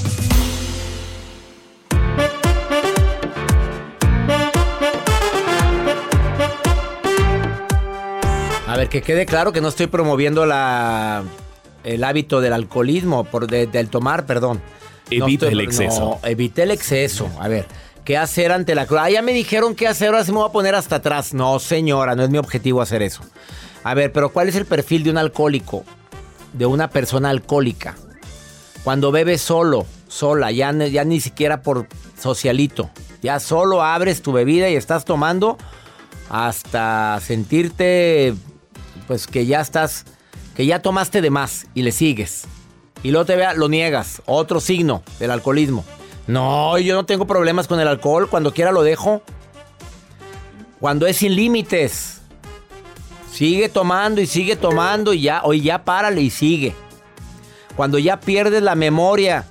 A 8.67 8.77
ver, 8.77 8.89
que 8.89 9.01
quede 9.01 9.25
claro 9.25 9.51
que 9.51 9.61
no 9.61 9.69
estoy 9.69 9.87
promoviendo 9.87 10.45
la, 10.45 11.23
el 11.85 12.03
hábito 12.03 12.41
del 12.41 12.51
alcoholismo, 12.53 13.23
por, 13.23 13.47
de- 13.47 13.67
del 13.67 13.89
tomar, 13.89 14.25
perdón. 14.25 14.61
No 15.11 15.25
Evita 15.27 15.45
estoy- 15.45 15.53
el 15.53 15.61
exceso. 15.61 15.99
No, 16.21 16.27
evite 16.27 16.63
el 16.63 16.71
exceso. 16.71 17.29
A 17.39 17.47
ver, 17.47 17.65
¿qué 18.03 18.17
hacer 18.17 18.51
ante 18.51 18.75
la 18.75 18.85
cruz? 18.87 18.99
Ah, 19.03 19.09
ya 19.09 19.21
me 19.21 19.33
dijeron 19.33 19.75
qué 19.75 19.87
hacer, 19.87 20.07
ahora 20.09 20.25
sí 20.25 20.31
me 20.31 20.39
voy 20.39 20.49
a 20.49 20.51
poner 20.51 20.75
hasta 20.75 20.97
atrás. 20.97 21.33
No, 21.33 21.59
señora, 21.59 22.15
no 22.15 22.23
es 22.23 22.29
mi 22.29 22.37
objetivo 22.39 22.81
hacer 22.81 23.01
eso. 23.03 23.21
A 23.83 23.93
ver, 23.93 24.11
pero 24.11 24.29
¿cuál 24.29 24.49
es 24.49 24.55
el 24.55 24.65
perfil 24.65 25.03
de 25.03 25.11
un 25.11 25.17
alcohólico? 25.19 25.83
De 26.53 26.65
una 26.65 26.89
persona 26.89 27.29
alcohólica. 27.29 27.95
Cuando 28.83 29.11
bebes 29.11 29.41
solo, 29.41 29.85
sola, 30.07 30.51
ya, 30.51 30.71
ya 30.71 31.03
ni 31.03 31.19
siquiera 31.21 31.61
por 31.61 31.87
socialito. 32.19 32.89
Ya 33.21 33.39
solo 33.39 33.83
abres 33.83 34.21
tu 34.23 34.31
bebida 34.31 34.69
y 34.69 34.75
estás 34.75 35.05
tomando 35.05 35.57
hasta 36.29 37.19
sentirte, 37.21 38.33
pues 39.07 39.27
que 39.27 39.45
ya 39.45 39.61
estás, 39.61 40.05
que 40.55 40.65
ya 40.65 40.81
tomaste 40.81 41.21
de 41.21 41.29
más 41.29 41.67
y 41.73 41.83
le 41.83 41.91
sigues. 41.91 42.45
Y 43.03 43.11
luego 43.11 43.25
te 43.25 43.35
vea, 43.35 43.53
lo 43.53 43.69
niegas. 43.69 44.21
Otro 44.25 44.59
signo 44.59 45.03
del 45.19 45.31
alcoholismo. 45.31 45.83
No, 46.27 46.77
yo 46.79 46.95
no 46.95 47.05
tengo 47.05 47.27
problemas 47.27 47.67
con 47.67 47.79
el 47.79 47.87
alcohol. 47.87 48.29
Cuando 48.29 48.53
quiera 48.53 48.71
lo 48.71 48.81
dejo. 48.81 49.21
Cuando 50.79 51.05
es 51.05 51.17
sin 51.17 51.35
límites. 51.35 52.21
Sigue 53.31 53.67
tomando 53.69 54.21
y 54.21 54.27
sigue 54.27 54.55
tomando 54.55 55.13
y 55.13 55.21
ya, 55.21 55.41
hoy 55.43 55.61
ya 55.61 55.83
párale 55.83 56.21
y 56.21 56.29
sigue. 56.29 56.73
Cuando 57.75 57.99
ya 57.99 58.21
pierdes 58.21 58.63
la 58.63 58.75
memoria 58.75 59.45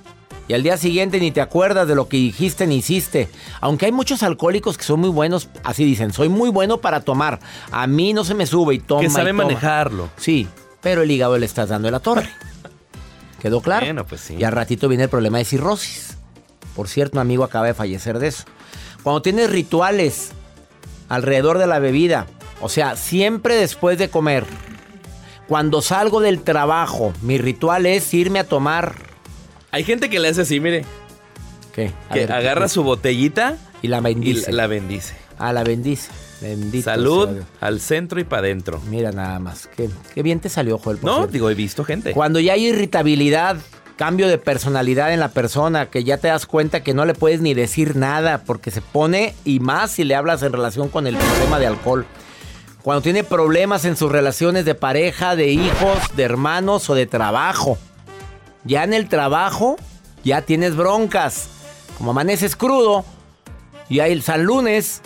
y 0.47 0.53
al 0.53 0.63
día 0.63 0.77
siguiente 0.77 1.19
ni 1.19 1.31
te 1.31 1.39
acuerdas 1.39 1.87
de 1.87 1.93
lo 1.93 2.07
que 2.07 2.17
dijiste 2.17 2.65
ni 2.65 2.77
hiciste. 2.77 3.29
Aunque 3.61 3.85
hay 3.85 3.91
muchos 3.91 4.23
alcohólicos 4.23 4.77
que 4.77 4.83
son 4.83 4.99
muy 4.99 5.09
buenos, 5.09 5.49
así 5.63 5.85
dicen, 5.85 6.11
soy 6.13 6.29
muy 6.29 6.49
bueno 6.49 6.77
para 6.77 7.01
tomar. 7.01 7.39
A 7.71 7.85
mí 7.85 8.11
no 8.13 8.23
se 8.23 8.33
me 8.33 8.47
sube 8.47 8.73
y 8.73 8.79
toma. 8.79 9.01
Que 9.01 9.07
y 9.07 9.09
sabe 9.11 9.29
toma. 9.29 9.43
manejarlo. 9.43 10.09
Sí, 10.17 10.47
pero 10.85 11.01
el 11.01 11.09
hígado 11.09 11.35
le 11.39 11.47
estás 11.47 11.69
dando 11.69 11.87
en 11.87 11.93
la 11.93 11.99
torre. 11.99 12.29
¿Quedó 13.41 13.59
claro? 13.59 13.87
Bueno, 13.87 14.05
pues 14.05 14.21
sí. 14.21 14.35
Y 14.37 14.43
al 14.43 14.51
ratito 14.51 14.87
viene 14.87 15.05
el 15.05 15.09
problema 15.09 15.39
de 15.39 15.45
cirrosis. 15.45 16.15
Por 16.75 16.87
cierto, 16.87 17.17
un 17.17 17.21
amigo 17.21 17.43
acaba 17.43 17.65
de 17.65 17.73
fallecer 17.73 18.19
de 18.19 18.27
eso. 18.27 18.43
Cuando 19.01 19.23
tienes 19.23 19.49
rituales 19.49 20.29
alrededor 21.09 21.57
de 21.57 21.65
la 21.65 21.79
bebida, 21.79 22.27
o 22.61 22.69
sea, 22.69 22.97
siempre 22.97 23.55
después 23.55 23.97
de 23.97 24.09
comer, 24.11 24.45
cuando 25.47 25.81
salgo 25.81 26.21
del 26.21 26.43
trabajo, 26.43 27.13
mi 27.23 27.39
ritual 27.39 27.87
es 27.87 28.13
irme 28.13 28.37
a 28.37 28.43
tomar. 28.43 28.93
Hay 29.71 29.83
gente 29.85 30.07
que 30.07 30.19
le 30.19 30.27
hace 30.27 30.41
así, 30.41 30.59
mire. 30.59 30.85
¿Qué? 31.73 31.91
A 32.11 32.13
Que 32.13 32.19
ver, 32.19 32.31
agarra 32.31 32.67
su 32.67 32.83
botellita 32.83 33.57
y 33.81 33.87
la 33.87 33.97
y 33.97 34.01
bendice. 34.01 34.51
la 34.51 34.67
bendice. 34.67 35.15
Ah, 35.39 35.51
la 35.51 35.63
bendice. 35.63 36.11
Bendito 36.45 36.85
Salud 36.85 37.29
sea 37.29 37.67
al 37.67 37.79
centro 37.79 38.19
y 38.19 38.23
para 38.23 38.41
adentro. 38.41 38.79
Mira 38.89 39.11
nada 39.11 39.39
más. 39.39 39.67
Qué, 39.75 39.89
qué 40.13 40.21
bien 40.21 40.39
te 40.39 40.49
salió, 40.49 40.77
Joel. 40.77 40.99
No, 41.01 41.15
cierto. 41.15 41.31
digo, 41.31 41.49
he 41.49 41.55
visto 41.55 41.83
gente. 41.83 42.11
Cuando 42.11 42.39
ya 42.39 42.53
hay 42.53 42.67
irritabilidad, 42.67 43.57
cambio 43.95 44.27
de 44.27 44.37
personalidad 44.37 45.13
en 45.13 45.19
la 45.19 45.29
persona, 45.29 45.87
que 45.87 46.03
ya 46.03 46.17
te 46.17 46.27
das 46.27 46.45
cuenta 46.45 46.83
que 46.83 46.93
no 46.93 47.05
le 47.05 47.13
puedes 47.13 47.41
ni 47.41 47.53
decir 47.53 47.95
nada 47.95 48.43
porque 48.43 48.71
se 48.71 48.81
pone 48.81 49.33
y 49.43 49.59
más 49.59 49.91
si 49.91 50.03
le 50.03 50.15
hablas 50.15 50.43
en 50.43 50.51
relación 50.51 50.89
con 50.89 51.07
el 51.07 51.15
problema 51.15 51.59
de 51.59 51.67
alcohol. 51.67 52.05
Cuando 52.83 53.01
tiene 53.01 53.23
problemas 53.23 53.83
en 53.85 53.95
sus 53.95 54.11
relaciones 54.11 54.63
de 54.65 54.75
pareja, 54.75 55.35
de 55.35 55.47
hijos, 55.47 55.97
de 56.15 56.23
hermanos 56.23 56.87
o 56.89 56.93
de 56.93 57.07
trabajo. 57.07 57.79
Ya 58.63 58.83
en 58.83 58.93
el 58.93 59.09
trabajo 59.09 59.77
ya 60.23 60.43
tienes 60.43 60.75
broncas. 60.75 61.47
Como 61.97 62.11
amaneces 62.11 62.55
crudo 62.55 63.03
y 63.89 64.01
hay 64.01 64.11
el 64.11 64.21
San 64.21 64.43
Lunes. 64.43 65.01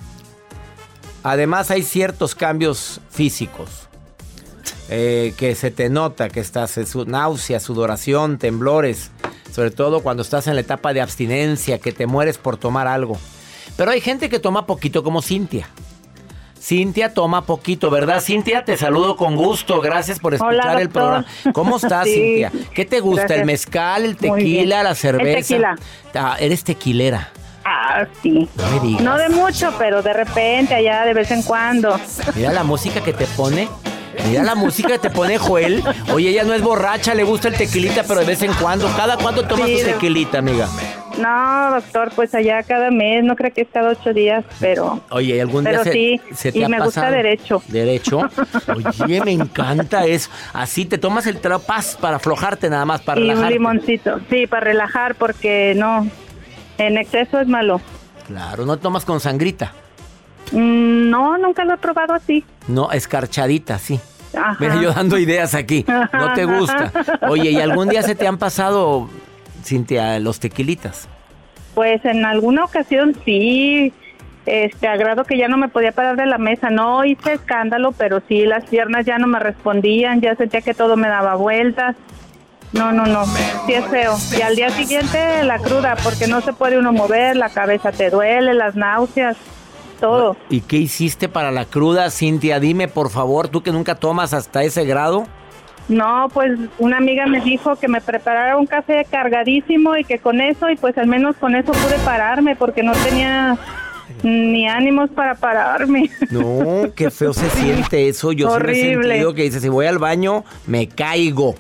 Además 1.24 1.72
hay 1.72 1.84
ciertos 1.84 2.36
cambios 2.36 3.02
físicos 3.10 3.70
eh, 4.90 5.34
que 5.38 5.54
se 5.56 5.70
te 5.70 5.90
nota 5.90 6.30
que 6.30 6.40
estás 6.40 6.78
en 6.78 6.88
su 6.88 7.06
náusea, 7.06 7.60
sudoración, 7.60 8.38
temblores, 8.38 9.12
sobre 9.52 9.72
todo 9.72 10.02
cuando 10.02 10.24
estás 10.24 10.48
en 10.48 10.56
la 10.56 10.62
etapa 10.62 10.94
de 10.94 11.02
abstinencia, 11.02 11.80
que 11.80 11.92
te 11.92 12.08
mueres 12.08 12.38
por 12.38 12.58
tomar 12.58 12.88
algo. 12.88 13.18
Pero 13.78 13.92
hay 13.92 14.02
gente 14.02 14.30
que 14.30 14.40
toma 14.40 14.66
poquito 14.66 15.04
como 15.04 15.22
Cintia. 15.22 15.70
Cintia 16.62 17.14
toma 17.14 17.46
poquito, 17.46 17.90
¿verdad? 17.90 18.22
Cintia, 18.22 18.66
te 18.66 18.76
saludo 18.76 19.16
con 19.16 19.36
gusto. 19.36 19.80
Gracias 19.80 20.20
por 20.20 20.34
escuchar 20.34 20.54
Hola, 20.72 20.82
el 20.82 20.90
programa. 20.90 21.26
¿Cómo 21.54 21.78
estás, 21.78 22.04
Sí. 22.06 22.14
Cintia? 22.14 22.52
¿Qué 22.74 22.86
te 22.86 23.00
gusta? 23.00 23.36
¿El 23.36 23.46
mezcal, 23.46 24.06
el 24.06 24.18
tequila, 24.18 24.84
la 24.84 24.96
cerveza? 24.96 25.38
El 25.38 25.46
tequila. 25.46 25.76
Ah, 26.14 26.36
eres 26.40 26.64
tequilera. 26.64 27.32
Ah, 27.72 28.06
sí. 28.24 28.48
No 28.56 28.70
me 28.72 28.80
digas. 28.80 29.02
No 29.04 29.18
de 29.18 29.30
mucho, 29.30 29.74
pero 29.78 30.02
de 30.02 30.14
repente, 30.14 30.74
allá 30.74 31.06
de 31.06 31.14
vez 31.14 31.30
en 31.32 31.44
cuando. 31.44 32.00
Mira 32.36 32.52
la 32.52 32.64
música 32.64 33.02
que 33.02 33.14
te 33.14 33.26
pone. 33.28 33.70
Mira 34.28 34.44
la 34.44 34.56
música 34.56 34.90
que 34.90 35.00
te 35.00 35.10
pone 35.12 35.38
Joel. 35.38 35.84
Oye, 36.12 36.30
ella 36.30 36.44
no 36.44 36.54
es 36.54 36.62
borracha, 36.62 37.14
le 37.14 37.24
gusta 37.24 37.48
el 37.48 37.56
tequilita, 37.56 38.04
pero 38.04 38.22
de 38.22 38.26
vez 38.26 38.42
en 38.42 38.54
cuando. 38.54 38.88
¿Cada 38.98 39.18
cuánto 39.18 39.46
tomas 39.46 39.68
Sí, 39.68 39.78
tu 39.80 39.86
tequilita, 39.86 40.40
amiga? 40.40 40.68
No, 41.18 41.72
doctor, 41.76 42.12
pues 42.16 42.34
allá 42.34 42.64
cada 42.64 42.92
mes, 42.92 43.24
no 43.24 43.36
creo 43.36 43.54
que 43.54 43.62
es 43.62 43.68
cada 43.72 43.90
ocho 43.90 44.14
días, 44.14 44.46
pero... 44.60 45.02
Oye, 45.10 45.36
¿y 45.36 45.40
algún 45.40 45.64
día 45.64 45.72
Pero 45.72 45.84
se, 45.84 45.92
sí, 45.92 46.22
se 46.34 46.52
te 46.52 46.60
y 46.60 46.64
ha 46.64 46.70
me 46.70 46.80
gusta 46.80 47.12
derecho. 47.12 47.62
¿Derecho? 47.68 48.22
Oye, 49.04 49.22
me 49.22 49.32
encanta 49.34 50.06
eso. 50.06 50.30
Así 50.54 50.86
te 50.86 50.98
tomas 50.98 51.28
el 51.28 51.40
trapas 51.40 51.98
para 52.00 52.18
aflojarte 52.18 52.70
nada 52.70 52.86
más, 52.86 53.02
para 53.02 53.20
y 53.20 53.30
un 53.30 53.48
limoncito. 53.50 54.20
Sí, 54.30 54.48
para 54.48 54.62
relajar, 54.62 55.16
porque 55.16 55.74
no, 55.76 56.08
en 56.79 56.98
exceso 56.98 57.39
es 57.39 57.48
malo. 57.48 57.79
Claro, 58.27 58.65
no 58.65 58.77
tomas 58.77 59.05
con 59.05 59.20
sangrita. 59.20 59.72
Mm, 60.51 61.09
no, 61.09 61.37
nunca 61.37 61.63
lo 61.65 61.75
he 61.75 61.77
probado 61.77 62.13
así. 62.13 62.44
No, 62.68 62.92
escarchadita, 62.92 63.77
sí. 63.77 64.00
Ajá. 64.35 64.57
Mira, 64.59 64.81
yo 64.81 64.92
dando 64.94 65.18
ideas 65.18 65.53
aquí. 65.55 65.85
No 65.87 66.33
te 66.33 66.46
gusta. 66.57 66.92
Oye, 67.29 67.51
¿y 67.51 67.59
algún 67.59 67.89
día 67.89 68.01
se 68.01 68.15
te 68.15 68.27
han 68.27 68.37
pasado, 68.37 69.09
Cintia, 69.63 70.20
los 70.20 70.39
tequilitas? 70.39 71.07
Pues 71.75 72.03
en 72.05 72.25
alguna 72.25 72.63
ocasión 72.65 73.15
sí, 73.25 73.94
este, 74.46 74.87
agrado 74.87 75.24
que 75.24 75.37
ya 75.37 75.48
no 75.48 75.57
me 75.57 75.68
podía 75.70 75.92
parar 75.92 76.15
de 76.15 76.25
la 76.25 76.37
mesa. 76.37 76.70
No 76.70 77.05
hice 77.05 77.33
escándalo, 77.33 77.92
pero 77.92 78.22
sí, 78.27 78.46
las 78.46 78.65
piernas 78.65 79.05
ya 79.05 79.18
no 79.18 79.27
me 79.27 79.39
respondían, 79.39 80.22
ya 80.22 80.35
sentía 80.35 80.61
que 80.61 80.74
todo 80.74 80.98
me 80.98 81.07
daba 81.07 81.35
vueltas. 81.35 81.96
No, 82.72 82.92
no, 82.92 83.05
no, 83.05 83.25
sí 83.66 83.74
es 83.74 83.86
feo. 83.88 84.16
Y 84.38 84.42
al 84.42 84.55
día 84.55 84.70
siguiente 84.70 85.44
la 85.44 85.58
cruda, 85.58 85.96
porque 86.03 86.27
no 86.27 86.42
se 86.42 86.53
puede 86.53 86.77
uno 86.77 86.92
mover, 86.94 87.36
la 87.36 87.50
cabeza 87.50 87.92
te 87.92 88.10
duele, 88.12 88.53
las 88.53 88.75
náuseas, 88.75 89.38
todo. 90.00 90.38
¿Y 90.50 90.62
qué 90.62 90.77
hiciste 90.77 91.29
para 91.29 91.51
la 91.51 91.66
cruda, 91.66 92.12
Cintia? 92.12 92.60
Dime, 92.60 92.88
por 92.88 93.10
favor, 93.10 93.48
tú 93.48 93.64
que 93.64 93.72
nunca 93.72 93.96
tomas 93.96 94.34
hasta 94.34 94.64
ese 94.64 94.86
grado. 94.86 95.25
No, 95.88 96.27
pues 96.32 96.51
una 96.77 96.98
amiga 96.98 97.25
me 97.25 97.42
dijo 97.42 97.75
que 97.75 97.88
me 97.88 98.00
preparara 98.00 98.58
un 98.58 98.68
café 98.68 99.05
cargadísimo 99.10 99.98
y 99.98 100.03
que 100.03 100.20
con 100.20 100.40
eso, 100.40 100.70
y 100.70 100.75
pues 100.75 100.96
al 101.00 101.08
menos 101.08 101.36
con 101.38 101.55
eso 101.55 101.72
pude 101.72 101.98
pararme, 102.05 102.55
porque 102.55 102.84
no 102.84 102.92
tenía 102.92 103.58
ni 104.22 104.68
ánimos 104.68 105.10
para 105.10 105.34
pararme. 105.36 106.12
No, 106.29 106.94
qué 106.96 107.10
feo 107.10 107.34
se 107.34 107.50
siente 107.50 108.08
eso. 108.08 108.32
Yo 108.32 108.48
sí 108.50 108.53
he 108.53 108.55
Horrible. 108.58 109.08
sentido 109.10 109.34
que 109.34 109.42
dices, 109.44 109.64
si 109.64 109.70
voy 109.70 109.88
al 109.88 109.98
baño, 109.98 110.44
me 110.68 110.88
caigo. 110.88 111.55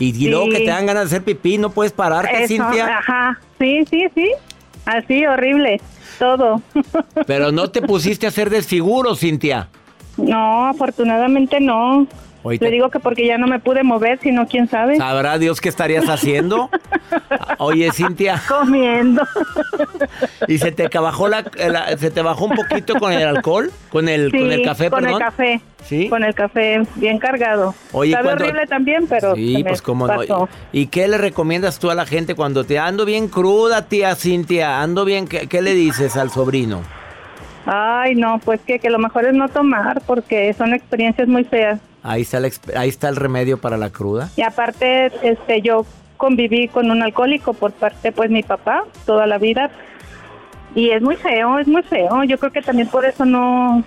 Y, 0.00 0.28
luego 0.28 0.48
que 0.48 0.60
te 0.60 0.66
dan 0.70 0.86
ganas 0.86 1.10
de 1.10 1.16
hacer 1.16 1.24
pipí, 1.24 1.58
no 1.58 1.70
puedes 1.70 1.92
pararte, 1.92 2.44
Eso, 2.44 2.48
Cintia. 2.48 2.98
Ajá, 2.98 3.38
sí, 3.58 3.84
sí, 3.90 4.06
sí. 4.14 4.30
Así, 4.86 5.26
horrible, 5.26 5.78
todo. 6.18 6.62
Pero 7.26 7.52
no 7.52 7.70
te 7.70 7.82
pusiste 7.86 8.24
a 8.24 8.30
hacer 8.30 8.48
desfiguros, 8.48 9.20
Cintia. 9.20 9.68
no, 10.16 10.68
afortunadamente 10.68 11.60
no. 11.60 12.06
Ahorita- 12.42 12.64
Le 12.64 12.70
digo 12.70 12.88
que 12.90 13.00
porque 13.00 13.26
ya 13.26 13.36
no 13.38 13.46
me 13.46 13.58
pude 13.58 13.82
mover, 13.82 14.18
sino 14.22 14.46
quién 14.46 14.66
sabe. 14.68 14.96
¿Sabrá 14.96 15.38
Dios 15.38 15.60
qué 15.60 15.68
estarías 15.68 16.08
haciendo? 16.08 16.70
Oye, 17.58 17.90
Cintia, 17.92 18.40
Comiendo. 18.48 19.22
¿y 20.48 20.58
se 20.58 20.72
te 20.72 20.88
bajó 20.98 21.28
la, 21.28 21.44
la- 21.68 21.96
se 21.98 22.10
te 22.10 22.22
bajó 22.22 22.46
un 22.46 22.56
poquito 22.56 22.94
con 22.94 23.12
el 23.12 23.26
alcohol? 23.26 23.70
¿Con 23.90 24.08
el, 24.08 24.30
Sí, 24.30 24.38
con 24.38 24.52
el 24.52 24.62
café, 24.62 24.90
con 24.90 25.00
perdón? 25.00 25.20
el 25.20 25.26
café. 25.26 25.60
¿Sí? 25.84 26.08
Con 26.08 26.24
el 26.24 26.34
café 26.34 26.82
bien 26.96 27.18
cargado. 27.18 27.74
Oye, 27.92 28.12
Sabe 28.12 28.24
cuando- 28.24 28.44
horrible 28.44 28.66
también, 28.66 29.06
pero 29.08 29.34
Sí, 29.34 29.62
pues 29.66 29.82
no. 30.28 30.48
¿Y 30.72 30.86
qué 30.86 31.08
le 31.08 31.18
recomiendas 31.18 31.78
tú 31.78 31.90
a 31.90 31.94
la 31.94 32.06
gente 32.06 32.34
cuando 32.34 32.64
te 32.64 32.78
ando 32.78 33.04
bien 33.04 33.28
cruda, 33.28 33.86
tía 33.86 34.14
Cintia? 34.14 34.80
Ando 34.82 35.04
bien, 35.04 35.26
¿qué, 35.26 35.46
qué 35.46 35.62
le 35.62 35.74
dices 35.74 36.16
al 36.16 36.30
sobrino? 36.30 36.80
Ay, 37.66 38.14
no, 38.14 38.38
pues 38.44 38.60
que, 38.62 38.78
que 38.78 38.88
lo 38.90 38.98
mejor 38.98 39.26
es 39.26 39.34
no 39.34 39.48
tomar 39.48 40.00
porque 40.06 40.52
son 40.54 40.72
experiencias 40.74 41.28
muy 41.28 41.44
feas. 41.44 41.78
Ahí 42.02 42.22
está, 42.22 42.38
el, 42.38 42.52
ahí 42.76 42.88
está 42.88 43.08
el 43.08 43.16
remedio 43.16 43.58
para 43.58 43.76
la 43.76 43.90
cruda. 43.90 44.30
Y 44.36 44.42
aparte, 44.42 45.12
este, 45.22 45.60
yo 45.60 45.84
conviví 46.16 46.68
con 46.68 46.90
un 46.90 47.02
alcohólico 47.02 47.54
por 47.54 47.72
parte, 47.72 48.12
pues, 48.12 48.30
mi 48.30 48.42
papá 48.42 48.84
toda 49.06 49.26
la 49.26 49.38
vida. 49.38 49.70
Y 50.74 50.90
es 50.90 51.02
muy 51.02 51.16
feo, 51.16 51.58
es 51.58 51.66
muy 51.66 51.82
feo. 51.82 52.24
Yo 52.24 52.38
creo 52.38 52.52
que 52.52 52.62
también 52.62 52.88
por 52.88 53.04
eso 53.04 53.24
no, 53.24 53.82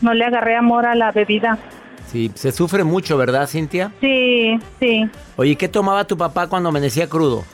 no 0.00 0.14
le 0.14 0.24
agarré 0.24 0.56
amor 0.56 0.86
a 0.86 0.94
la 0.94 1.12
bebida. 1.12 1.58
Sí, 2.06 2.30
se 2.34 2.52
sufre 2.52 2.84
mucho, 2.84 3.16
¿verdad, 3.16 3.48
Cintia? 3.48 3.92
Sí, 4.00 4.58
sí. 4.78 5.08
Oye, 5.36 5.56
¿qué 5.56 5.68
tomaba 5.68 6.04
tu 6.04 6.16
papá 6.16 6.46
cuando 6.48 6.68
amanecía 6.68 7.08
crudo? 7.08 7.44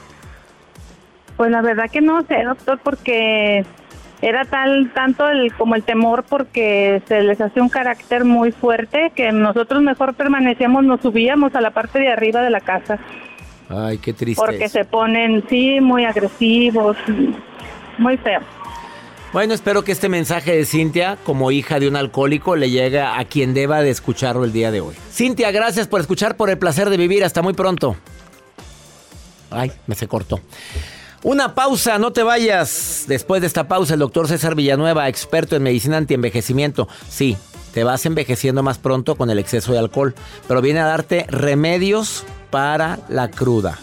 Pues 1.37 1.51
la 1.51 1.63
verdad 1.63 1.91
que 1.91 2.01
no 2.01 2.23
sé, 2.27 2.43
doctor, 2.45 2.79
porque 2.83 3.65
era 4.23 4.45
tal 4.45 4.93
tanto 4.95 5.29
el 5.29 5.53
como 5.55 5.75
el 5.75 5.83
temor 5.83 6.25
porque 6.29 7.03
se 7.09 7.23
les 7.23 7.41
hace 7.41 7.61
un 7.61 7.69
carácter 7.69 8.25
muy 8.25 8.53
fuerte 8.53 9.13
que 9.15 9.33
nosotros 9.33 9.83
mejor 9.83 10.15
permanecíamos, 10.15 10.85
nos 10.85 11.01
subíamos 11.01 11.55
a 11.55 11.61
la 11.61 11.73
parte 11.73 11.99
de 11.99 12.09
arriba 12.09 12.41
de 12.41 12.51
la 12.51 12.61
casa 12.61 12.99
Ay, 13.69 13.99
qué 13.99 14.13
triste. 14.13 14.41
porque 14.43 14.69
se 14.69 14.85
ponen 14.85 15.45
sí 15.49 15.81
muy 15.81 16.05
agresivos, 16.05 16.97
muy 17.99 18.17
feo. 18.17 18.41
Bueno, 19.33 19.55
espero 19.55 19.83
que 19.83 19.93
este 19.93 20.11
mensaje 20.11 20.55
de 20.55 20.67
Cintia, 20.67 21.17
como 21.25 21.51
hija 21.51 21.81
de 21.81 21.89
un 21.89 21.97
alcohólico, 21.97 22.55
le 22.55 22.69
llegue 22.69 23.01
a 23.01 23.25
quien 23.25 23.55
deba 23.55 23.81
de 23.81 23.89
escucharlo 23.89 24.45
el 24.45 24.53
día 24.53 24.71
de 24.71 24.83
hoy. 24.83 24.95
Cintia, 25.11 25.51
gracias 25.51 25.89
por 25.89 26.03
escuchar, 26.03 26.37
por 26.37 26.51
el 26.51 26.59
placer 26.59 26.91
de 26.91 26.99
vivir. 26.99 27.25
Hasta 27.25 27.41
muy 27.41 27.55
pronto. 27.55 27.97
Ay, 29.51 29.73
me 29.87 29.95
se 29.95 30.07
cortó. 30.07 30.39
Una 31.23 31.55
pausa, 31.55 31.99
no 31.99 32.13
te 32.13 32.25
vayas. 32.25 33.05
Después 33.07 33.41
de 33.41 33.47
esta 33.47 33.69
pausa, 33.69 33.95
el 33.95 34.01
doctor 34.01 34.27
César 34.27 34.57
Villanueva, 34.57 35.09
experto 35.09 35.55
en 35.55 35.63
medicina 35.63 35.97
antienvejecimiento. 35.97 36.89
Sí, 37.09 37.37
te 37.73 37.85
vas 37.85 38.05
envejeciendo 38.07 38.63
más 38.65 38.79
pronto 38.79 39.15
con 39.15 39.31
el 39.31 39.39
exceso 39.39 39.73
de 39.73 39.79
alcohol, 39.79 40.15
pero 40.49 40.61
viene 40.61 40.81
a 40.81 40.87
darte 40.87 41.27
remedios 41.29 42.25
para 42.51 42.99
la 43.09 43.31
cruda. 43.31 43.79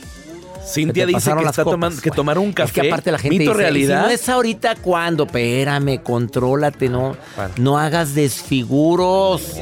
Cintia 0.69 1.06
dice 1.06 1.34
que, 1.34 1.45
está 1.45 1.63
tomando, 1.63 2.02
que 2.02 2.12
tomar 2.12 2.38
un 2.38 2.54
café. 2.54 2.67
Es 2.67 2.73
que 2.73 2.88
aparte 2.88 3.12
la 3.12 3.17
gente 3.17 3.39
dice, 3.39 3.54
realidad. 3.54 4.02
Si 4.02 4.08
no 4.08 4.13
es 4.13 4.30
ahorita, 4.30 4.75
¿cuándo? 4.75 5.23
Espérame, 5.23 6.04
contrólate, 6.04 6.89
no, 6.89 7.15
no 7.58 7.80
hagas 7.80 8.13
desfiguros. 8.13 9.56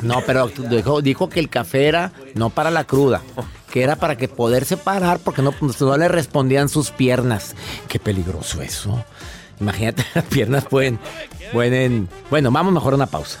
No, 0.00 0.22
pero 0.26 0.48
dijo, 0.48 1.00
dijo 1.00 1.28
que 1.28 1.38
el 1.38 1.48
café 1.48 1.86
era 1.86 2.12
no 2.34 2.50
para 2.50 2.70
la 2.70 2.84
cruda, 2.84 3.22
que 3.72 3.82
era 3.82 3.96
para 3.96 4.16
que 4.16 4.28
poderse 4.28 4.76
parar 4.76 5.18
porque 5.18 5.40
no, 5.40 5.50
pues, 5.50 5.80
no 5.80 5.96
le 5.96 6.06
respondían 6.06 6.68
sus 6.68 6.90
piernas. 6.90 7.56
Qué 7.88 7.98
peligroso 7.98 8.60
eso. 8.60 9.02
Imagínate, 9.60 10.04
las 10.14 10.24
piernas 10.26 10.64
pueden, 10.66 10.98
pueden... 11.52 12.08
Bueno, 12.30 12.50
vamos 12.50 12.74
mejor 12.74 12.92
a 12.92 12.96
una 12.96 13.06
pausa. 13.06 13.40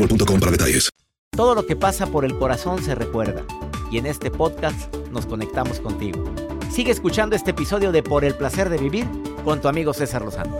boostmobile.com 0.00 0.40
para 0.40 0.52
detalles. 0.52 0.88
Todo 1.36 1.54
lo 1.54 1.66
que 1.66 1.76
pasa 1.76 2.06
por 2.06 2.24
el 2.24 2.36
corazón 2.36 2.82
se 2.82 2.94
recuerda. 2.94 3.44
Y 3.90 3.98
en 3.98 4.06
este 4.06 4.30
podcast 4.30 4.94
nos 5.10 5.26
conectamos 5.26 5.80
contigo. 5.80 6.24
Sigue 6.70 6.92
escuchando 6.92 7.36
este 7.36 7.50
episodio 7.50 7.92
de 7.92 8.02
Por 8.02 8.24
el 8.24 8.34
placer 8.34 8.68
de 8.68 8.78
vivir 8.78 9.06
con 9.44 9.60
tu 9.60 9.68
amigo 9.68 9.92
César 9.92 10.22
Lozano. 10.22 10.56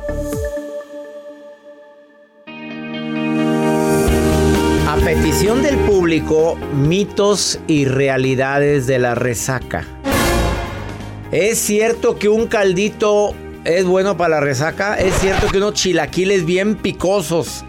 A 4.88 4.96
petición 5.05 5.62
del 5.62 5.76
público, 5.81 6.57
mitos 6.74 7.61
y 7.66 7.85
realidades 7.85 8.87
de 8.87 8.98
la 8.98 9.14
resaca. 9.14 9.87
¿Es 11.31 11.59
cierto 11.59 12.18
que 12.18 12.29
un 12.29 12.48
caldito 12.48 13.35
es 13.64 13.85
bueno 13.85 14.16
para 14.16 14.37
la 14.37 14.40
resaca. 14.40 14.98
Es 14.98 15.14
cierto 15.18 15.48
que 15.48 15.59
unos 15.59 15.74
chilaquiles 15.74 16.46
bien 16.46 16.76
picosos 16.76 17.64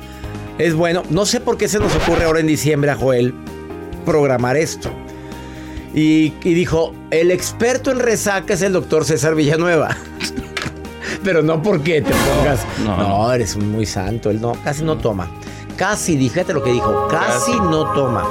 es 0.57 0.73
bueno. 0.73 1.03
No 1.09 1.25
sé 1.25 1.39
por 1.39 1.57
qué 1.57 1.67
se 1.67 1.79
nos 1.79 1.95
ocurre 1.95 2.25
ahora 2.25 2.39
en 2.39 2.47
diciembre 2.47 2.91
a 2.91 2.95
Joel 2.95 3.33
programar 4.05 4.57
esto. 4.57 4.91
Y, 5.93 6.29
dijo, 6.41 6.93
el 7.09 7.31
experto 7.31 7.91
en 7.91 7.99
resaca 7.99 8.53
es 8.53 8.61
el 8.61 8.73
doctor 8.73 9.05
César 9.05 9.35
Villanueva. 9.35 9.97
Pero 11.23 11.41
no 11.41 11.61
porque 11.61 12.01
te 12.01 12.11
pongas... 12.11 12.65
No, 12.83 13.31
eres 13.31 13.57
muy 13.57 13.85
santo. 13.85 14.29
Él 14.29 14.39
no, 14.39 14.53
casi 14.63 14.83
no 14.83 14.97
toma. 14.97 15.29
Casi, 15.75 16.17
fíjate 16.17 16.53
lo 16.53 16.63
que 16.63 16.71
dijo, 16.71 17.07
casi 17.09 17.51
no 17.51 17.91
toma. 17.93 18.25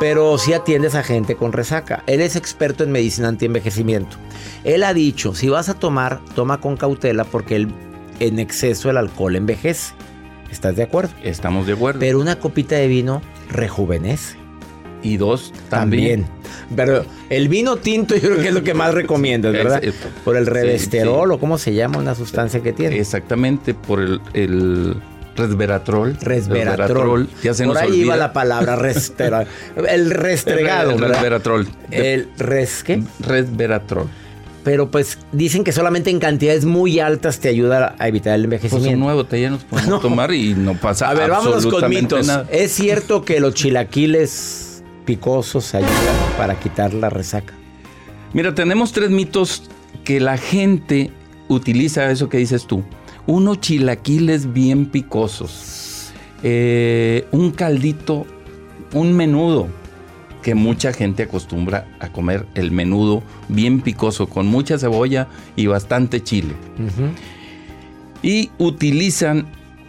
Pero 0.00 0.36
sí 0.36 0.52
atiendes 0.52 0.94
a 0.94 1.02
gente 1.02 1.36
con 1.36 1.52
resaca. 1.52 2.02
Él 2.06 2.20
es 2.20 2.36
experto 2.36 2.84
en 2.84 2.92
medicina 2.92 3.28
antienvejecimiento. 3.28 4.16
Él 4.64 4.82
ha 4.82 4.92
dicho, 4.92 5.34
si 5.34 5.48
vas 5.48 5.68
a 5.68 5.74
tomar, 5.74 6.20
toma 6.34 6.60
con 6.60 6.76
cautela 6.76 7.24
porque 7.24 7.56
el, 7.56 7.68
en 8.18 8.38
exceso 8.38 8.90
el 8.90 8.96
alcohol 8.96 9.36
envejece. 9.36 9.94
¿Estás 10.50 10.76
de 10.76 10.82
acuerdo? 10.82 11.10
Estamos 11.22 11.66
de 11.66 11.74
acuerdo. 11.74 12.00
Pero 12.00 12.20
una 12.20 12.38
copita 12.38 12.76
de 12.76 12.88
vino 12.88 13.22
rejuvenece. 13.50 14.36
Y 15.02 15.18
dos 15.18 15.52
también. 15.68 16.26
Pero 16.74 17.04
el 17.30 17.48
vino 17.48 17.76
tinto 17.76 18.14
yo 18.14 18.22
creo 18.22 18.36
que 18.38 18.48
es 18.48 18.54
lo 18.54 18.64
que 18.64 18.74
más 18.74 18.92
recomiendas, 18.94 19.52
¿verdad? 19.52 19.82
Por 20.24 20.36
el 20.36 20.46
revesterol 20.46 21.30
o 21.30 21.38
cómo 21.38 21.58
se 21.58 21.74
llama 21.74 21.98
una 21.98 22.14
sustancia 22.14 22.60
que 22.60 22.72
tiene. 22.72 22.98
Exactamente, 22.98 23.74
por 23.74 24.00
el 24.00 24.96
resveratrol. 25.36 26.16
Resveratrol. 26.20 27.28
Ya 27.42 27.54
se 27.54 27.64
Por 27.64 27.78
ahí 27.78 28.00
iba 28.00 28.16
la 28.16 28.32
palabra 28.32 28.76
resveratrol. 28.76 29.46
El 29.88 30.10
restregado. 30.10 30.92
El, 30.92 30.98
resveratrol. 30.98 31.68
El 31.90 32.28
res, 32.38 32.82
¿qué? 32.82 33.02
Resveratrol. 33.20 34.08
Pero 34.66 34.90
pues 34.90 35.16
dicen 35.30 35.62
que 35.62 35.70
solamente 35.70 36.10
en 36.10 36.18
cantidades 36.18 36.64
muy 36.64 36.98
altas 36.98 37.38
te 37.38 37.48
ayuda 37.48 37.94
a 38.00 38.08
evitar 38.08 38.34
el 38.34 38.44
envejecimiento. 38.44 38.84
Pues 38.84 38.94
un 38.94 39.00
nuevo 39.00 39.24
te 39.24 39.48
nos 39.48 39.62
podemos 39.62 40.02
tomar 40.02 40.34
y 40.34 40.54
no 40.54 40.74
pasa 40.74 41.08
A 41.08 41.14
ver, 41.14 41.30
vámonos 41.30 41.64
con 41.68 41.88
mitos. 41.88 42.28
¿Es 42.50 42.72
cierto 42.72 43.24
que 43.24 43.38
los 43.38 43.54
chilaquiles 43.54 44.82
picosos 45.04 45.72
ayudan 45.76 45.92
para 46.36 46.58
quitar 46.58 46.94
la 46.94 47.10
resaca? 47.10 47.54
Mira, 48.32 48.56
tenemos 48.56 48.90
tres 48.90 49.08
mitos 49.08 49.62
que 50.02 50.18
la 50.18 50.36
gente 50.36 51.12
utiliza 51.46 52.10
eso 52.10 52.28
que 52.28 52.38
dices 52.38 52.66
tú 52.66 52.82
unos 53.28 53.60
chilaquiles 53.60 54.52
bien 54.52 54.86
picosos, 54.86 56.10
eh, 56.42 57.26
un 57.30 57.50
caldito, 57.52 58.26
un 58.92 59.14
menudo, 59.14 59.68
que 60.46 60.54
mucha 60.54 60.92
gente 60.92 61.24
acostumbra 61.24 61.88
a 61.98 62.08
comer 62.10 62.46
el 62.54 62.70
menudo 62.70 63.24
bien 63.48 63.80
picoso, 63.80 64.28
con 64.28 64.46
mucha 64.46 64.78
cebolla 64.78 65.26
y 65.56 65.66
bastante 65.66 66.22
chile. 66.22 66.54
Y 68.22 68.52
utilizan 68.56 69.48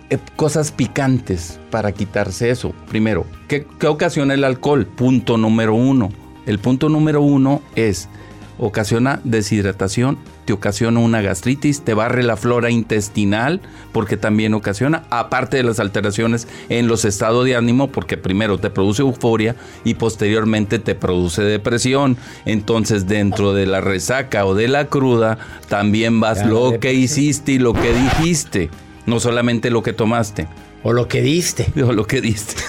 eh, 0.10 0.18
cosas 0.36 0.72
picantes 0.72 1.60
para 1.70 1.92
quitarse 1.92 2.50
eso. 2.50 2.74
Primero, 2.90 3.28
¿qué, 3.48 3.68
¿qué 3.78 3.86
ocasiona 3.86 4.34
el 4.34 4.44
alcohol? 4.44 4.88
Punto 4.88 5.38
número 5.38 5.76
uno. 5.76 6.10
El 6.48 6.58
punto 6.58 6.90
número 6.90 7.22
uno 7.22 7.62
es 7.76 8.10
ocasiona 8.58 9.22
deshidratación, 9.24 10.18
te 10.48 10.54
ocasiona 10.54 11.02
una 11.02 11.22
gastritis, 11.22 11.82
te 11.82 11.94
barre 11.94 12.24
la 12.24 12.38
flora 12.38 12.70
intestinal, 12.70 13.60
porque 13.92 14.16
también 14.16 14.54
ocasiona, 14.54 15.04
aparte 15.10 15.58
de 15.58 15.64
las 15.64 15.82
alteraciones 15.82 16.48
en 16.70 16.88
los 16.88 17.04
estados 17.04 17.44
de 17.44 17.58
ánimo, 17.58 17.90
porque 17.90 18.16
primero 18.16 18.58
te 18.58 18.70
produce 18.70 19.02
euforia 19.02 19.58
y 19.84 19.96
posteriormente 19.96 20.80
te 20.80 20.96
produce 20.96 21.42
depresión. 21.42 22.16
Entonces, 22.46 23.08
dentro 23.08 23.54
de 23.54 23.66
la 23.66 23.82
resaca 23.82 24.46
o 24.46 24.56
de 24.56 24.70
la 24.70 24.86
cruda, 24.86 25.38
también 25.68 26.22
vas 26.22 26.46
lo 26.46 26.80
que 26.80 26.94
hiciste 26.94 27.52
y 27.52 27.60
lo 27.60 27.74
que 27.74 27.92
dijiste, 27.92 28.70
no 29.06 29.20
solamente 29.20 29.70
lo 29.70 29.84
que 29.84 29.92
tomaste. 29.92 30.48
O 30.82 30.94
lo 30.94 31.10
que 31.10 31.22
diste. 31.22 31.68
O 31.84 31.92
lo 31.92 32.08
que 32.08 32.22
diste. 32.22 32.64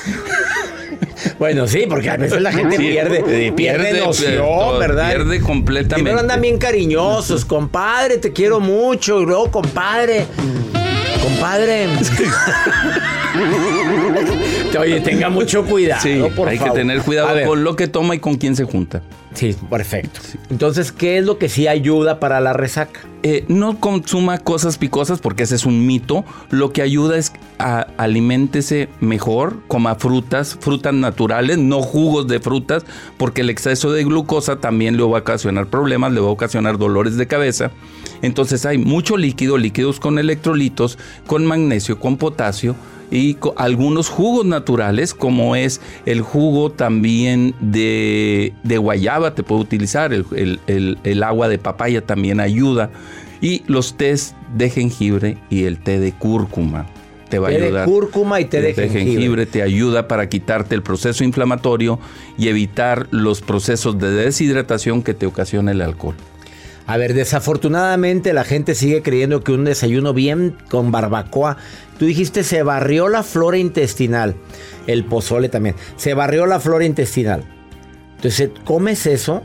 Bueno, 1.38 1.66
sí, 1.66 1.84
porque 1.88 2.10
a 2.10 2.16
veces 2.16 2.40
la 2.40 2.52
gente 2.52 2.76
pierde, 2.76 3.52
pierde, 3.52 4.00
noción, 4.00 4.78
¿verdad? 4.78 5.08
Pierde 5.08 5.40
completamente. 5.40 5.94
Primero 5.94 6.20
andan 6.20 6.40
bien 6.40 6.58
cariñosos, 6.58 7.44
compadre, 7.44 8.18
te 8.18 8.32
quiero 8.32 8.60
mucho, 8.60 9.20
y 9.20 9.26
luego, 9.26 9.50
compadre, 9.50 10.26
compadre. 11.22 11.88
Oye, 14.78 15.00
tenga 15.00 15.28
mucho 15.28 15.64
cuidado. 15.64 16.02
Sí, 16.02 16.22
hay 16.46 16.58
que 16.58 16.70
tener 16.70 17.02
cuidado 17.02 17.46
con 17.46 17.64
lo 17.64 17.76
que 17.76 17.88
toma 17.88 18.14
y 18.14 18.18
con 18.18 18.36
quién 18.36 18.56
se 18.56 18.64
junta. 18.64 19.02
Sí, 19.34 19.56
perfecto. 19.70 20.20
Entonces, 20.50 20.90
¿qué 20.90 21.18
es 21.18 21.24
lo 21.24 21.38
que 21.38 21.48
sí 21.48 21.68
ayuda 21.68 22.18
para 22.18 22.40
la 22.40 22.52
resaca? 22.52 23.00
Eh, 23.22 23.44
no 23.48 23.78
consuma 23.78 24.38
cosas 24.38 24.78
picosas 24.78 25.20
porque 25.20 25.44
ese 25.44 25.54
es 25.54 25.64
un 25.64 25.86
mito. 25.86 26.24
Lo 26.50 26.72
que 26.72 26.82
ayuda 26.82 27.16
es 27.16 27.32
a 27.58 27.86
aliméntese 27.96 28.88
mejor, 29.00 29.60
coma 29.68 29.94
frutas, 29.96 30.56
frutas 30.60 30.94
naturales, 30.94 31.58
no 31.58 31.82
jugos 31.82 32.28
de 32.28 32.40
frutas, 32.40 32.84
porque 33.16 33.40
el 33.42 33.50
exceso 33.50 33.92
de 33.92 34.04
glucosa 34.04 34.56
también 34.60 34.96
le 34.96 35.02
va 35.02 35.18
a 35.18 35.20
ocasionar 35.20 35.66
problemas, 35.66 36.12
le 36.12 36.20
va 36.20 36.28
a 36.28 36.32
ocasionar 36.32 36.78
dolores 36.78 37.16
de 37.16 37.26
cabeza. 37.26 37.70
Entonces 38.22 38.66
hay 38.66 38.78
mucho 38.78 39.16
líquido, 39.16 39.58
líquidos 39.58 40.00
con 40.00 40.18
electrolitos, 40.18 40.98
con 41.26 41.46
magnesio, 41.46 41.98
con 42.00 42.16
potasio 42.16 42.76
y 43.10 43.38
algunos 43.56 44.08
jugos 44.08 44.44
naturales, 44.44 45.14
como 45.14 45.56
es 45.56 45.80
el 46.04 46.20
jugo 46.20 46.70
también 46.70 47.54
de, 47.60 48.52
guayaba, 48.64 49.34
te 49.34 49.42
puede 49.42 49.62
utilizar, 49.62 50.12
el, 50.12 51.22
agua 51.22 51.48
de 51.48 51.58
papaya 51.58 52.04
también 52.04 52.40
ayuda. 52.40 52.90
Y 53.40 53.62
los 53.68 53.96
tés 53.96 54.34
de 54.56 54.68
jengibre 54.68 55.38
y 55.48 55.64
el 55.64 55.78
té 55.78 56.00
de 56.00 56.12
cúrcuma 56.12 56.86
te 57.28 57.38
va 57.38 57.48
a 57.48 57.50
ayudar. 57.50 57.86
de 57.86 57.92
cúrcuma 57.92 58.40
y 58.40 58.46
té 58.46 58.60
de, 58.60 58.74
jengibre. 58.74 59.04
jengibre. 59.04 59.46
te 59.46 59.62
ayuda 59.62 60.08
para 60.08 60.28
quitarte 60.28 60.74
el 60.74 60.82
proceso 60.82 61.24
inflamatorio 61.24 61.98
y 62.36 62.48
evitar 62.48 63.08
los 63.10 63.40
procesos 63.40 63.98
de 63.98 64.10
deshidratación 64.10 65.02
que 65.02 65.14
te 65.14 65.26
ocasiona 65.26 65.72
el 65.72 65.80
alcohol. 65.80 66.14
A 66.86 66.96
ver, 66.96 67.12
desafortunadamente 67.12 68.32
la 68.32 68.44
gente 68.44 68.74
sigue 68.74 69.02
creyendo 69.02 69.44
que 69.44 69.52
un 69.52 69.64
desayuno 69.64 70.14
bien 70.14 70.56
con 70.70 70.90
barbacoa. 70.90 71.58
Tú 71.98 72.06
dijiste 72.06 72.44
se 72.44 72.62
barrió 72.62 73.08
la 73.08 73.22
flora 73.22 73.58
intestinal. 73.58 74.36
El 74.86 75.04
pozole 75.04 75.50
también. 75.50 75.74
Se 75.96 76.14
barrió 76.14 76.46
la 76.46 76.60
flora 76.60 76.86
intestinal. 76.86 77.44
Entonces, 78.16 78.50
comes 78.64 79.06
eso 79.06 79.42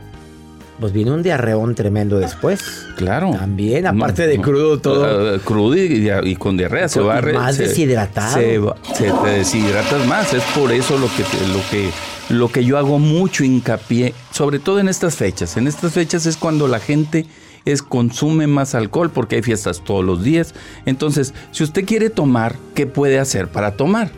pues 0.80 0.92
viene 0.92 1.12
un 1.12 1.22
diarreón 1.22 1.74
tremendo 1.74 2.18
después. 2.18 2.86
Claro. 2.96 3.30
También, 3.32 3.86
aparte 3.86 4.26
de 4.26 4.40
crudo 4.40 4.78
todo. 4.78 5.36
Uh, 5.36 5.40
crudo 5.40 5.76
y, 5.76 6.36
con 6.36 6.56
diarrea 6.56 6.88
se 6.88 7.00
va 7.00 7.20
Más 7.20 7.58
deshidratado. 7.58 8.76
Se, 8.94 9.10
te 9.10 9.30
deshidratas 9.30 10.06
más. 10.06 10.32
Es 10.32 10.42
por 10.56 10.72
eso 10.72 10.98
lo 10.98 11.06
que, 11.08 11.22
lo, 11.52 11.60
que, 11.70 11.90
lo 12.28 12.48
que 12.48 12.64
yo 12.64 12.78
hago 12.78 12.98
mucho 12.98 13.44
hincapié, 13.44 14.14
sobre 14.30 14.58
todo 14.58 14.80
en 14.80 14.88
estas 14.88 15.16
fechas. 15.16 15.56
En 15.56 15.66
estas 15.66 15.92
fechas 15.92 16.26
es 16.26 16.36
cuando 16.36 16.68
la 16.68 16.80
gente 16.80 17.26
es 17.64 17.82
consume 17.82 18.46
más 18.46 18.74
alcohol 18.74 19.10
porque 19.10 19.36
hay 19.36 19.42
fiestas 19.42 19.82
todos 19.84 20.04
los 20.04 20.22
días. 20.22 20.54
Entonces, 20.86 21.34
si 21.50 21.64
usted 21.64 21.84
quiere 21.84 22.10
tomar, 22.10 22.56
¿qué 22.74 22.86
puede 22.86 23.18
hacer 23.18 23.48
para 23.48 23.76
tomar? 23.76 24.10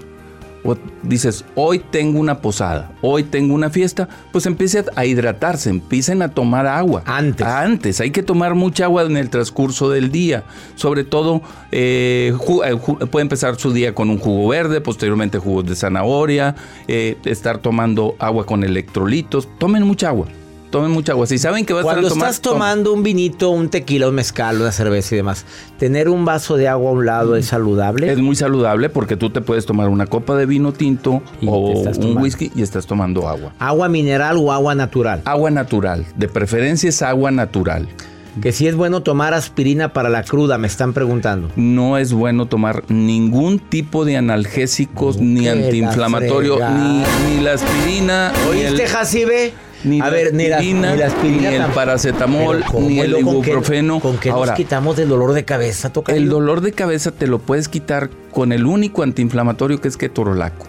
Dices, 1.03 1.45
hoy 1.55 1.79
tengo 1.79 2.19
una 2.19 2.41
posada, 2.41 2.93
hoy 3.03 3.23
tengo 3.25 3.55
una 3.55 3.71
fiesta, 3.71 4.09
pues 4.33 4.47
empiece 4.47 4.85
a 4.95 5.05
hidratarse, 5.05 5.71
empiecen 5.71 6.23
a 6.23 6.29
tomar 6.29 6.67
agua. 6.67 7.03
Antes. 7.07 7.47
Antes, 7.47 8.01
hay 8.01 8.11
que 8.11 8.23
tomar 8.23 8.55
mucha 8.55 8.85
agua 8.85 9.03
en 9.03 9.17
el 9.17 9.31
transcurso 9.31 9.91
del 9.91 10.11
día. 10.11 10.45
Sobre 10.75 11.05
todo, 11.05 11.43
eh, 11.73 12.35
eh, 12.65 12.77
puede 13.07 13.23
empezar 13.23 13.57
su 13.57 13.73
día 13.73 13.95
con 13.95 14.11
un 14.11 14.19
jugo 14.19 14.49
verde, 14.49 14.81
posteriormente 14.81 15.39
jugos 15.39 15.67
de 15.67 15.77
zanahoria, 15.77 16.55
eh, 16.89 17.17
estar 17.25 17.59
tomando 17.59 18.17
agua 18.19 18.47
con 18.47 18.65
electrolitos. 18.65 19.49
Tomen 19.59 19.83
mucha 19.85 20.09
agua 20.09 20.27
tomen 20.77 20.91
mucha 20.91 21.13
agua. 21.13 21.27
Si 21.27 21.39
saben 21.39 21.65
que 21.65 21.73
vas 21.73 21.83
a 21.83 21.89
tomar... 21.89 22.03
Cuando 22.03 22.17
estás 22.17 22.41
tomando 22.41 22.93
un 22.93 23.03
vinito, 23.03 23.51
un 23.51 23.69
tequila, 23.71 24.09
un 24.09 24.15
mezcal, 24.15 24.61
una 24.61 24.73
cerveza 24.73 25.15
y 25.15 25.19
demás, 25.19 25.47
tener 25.79 26.09
un 26.09 26.25
vaso 26.25 26.57
de 26.57 26.69
agua 26.69 26.91
a 26.91 26.93
un 26.93 27.07
lado 27.07 27.37
es 27.37 27.47
saludable. 27.47 28.13
Es 28.13 28.19
muy 28.19 28.37
saludable 28.37 28.91
porque 28.91 29.17
tú 29.17 29.31
te 29.31 29.41
puedes 29.41 29.65
tomar 29.65 29.89
una 29.89 30.07
copa 30.07 30.37
de 30.37 30.45
vino 30.45 30.73
tinto 30.73 31.23
o 31.47 31.71
un 31.71 32.19
whisky 32.19 32.53
y 32.55 32.63
estás 32.63 32.87
tomando 32.87 33.29
agua. 33.29 33.53
¿Agua 33.59 33.89
mineral 33.89 34.37
o 34.39 34.53
agua 34.53 34.75
natural? 34.75 35.23
Agua 35.25 35.51
natural. 35.51 36.07
De 36.15 36.29
preferencia 36.29 36.89
es 36.91 37.01
agua 37.01 37.31
natural. 37.31 37.89
Que 38.43 38.53
si 38.53 38.69
es 38.69 38.75
bueno 38.75 39.03
tomar 39.03 39.33
aspirina 39.33 39.95
para 39.95 40.11
la 40.11 40.23
cruda, 40.23 40.59
me 40.59 40.67
están 40.67 40.93
preguntando. 40.93 41.51
No 41.57 41.97
es 41.97 42.13
bueno 42.13 42.45
tomar 42.45 42.85
ningún 42.89 43.59
tipo 43.59 44.05
de 44.05 44.19
analgésicos, 44.19 45.17
ni 45.17 45.49
antiinflamatorio, 45.49 46.59
ni, 46.59 47.03
ni, 47.29 47.43
la 47.43 47.55
aspirina. 47.55 48.33
¿Oíste, 48.51 48.87
Jacibe? 48.87 49.55
Ni 49.85 50.01
a 50.01 50.11
ver, 50.11 50.35
ni, 50.35 50.49
la, 50.49 50.61
ni, 50.61 50.71
el 50.71 51.65
paracetamol, 51.75 52.65
ni 52.81 53.01
el 53.01 53.19
ibuprofeno. 53.19 54.01
¿Con 54.01 54.19
qué, 54.19 54.31
nos 54.31 54.51
quitamos 54.53 54.97
del 54.97 55.09
dolor 55.09 55.33
de 55.33 55.45
cabeza? 55.45 55.93
Toca 55.93 56.13
el 56.13 56.29
dolor 56.29 56.61
de 56.61 56.73
cabeza 56.73 57.11
te 57.11 57.27
lo 57.27 57.39
puedes 57.39 57.69
quitar 57.69 58.11
con 58.31 58.53
el 58.53 58.67
único 58.67 59.03
antiinflamatorio 59.03 59.81
que 59.81 59.89
es 59.89 59.97
ketorolaco. 59.97 60.67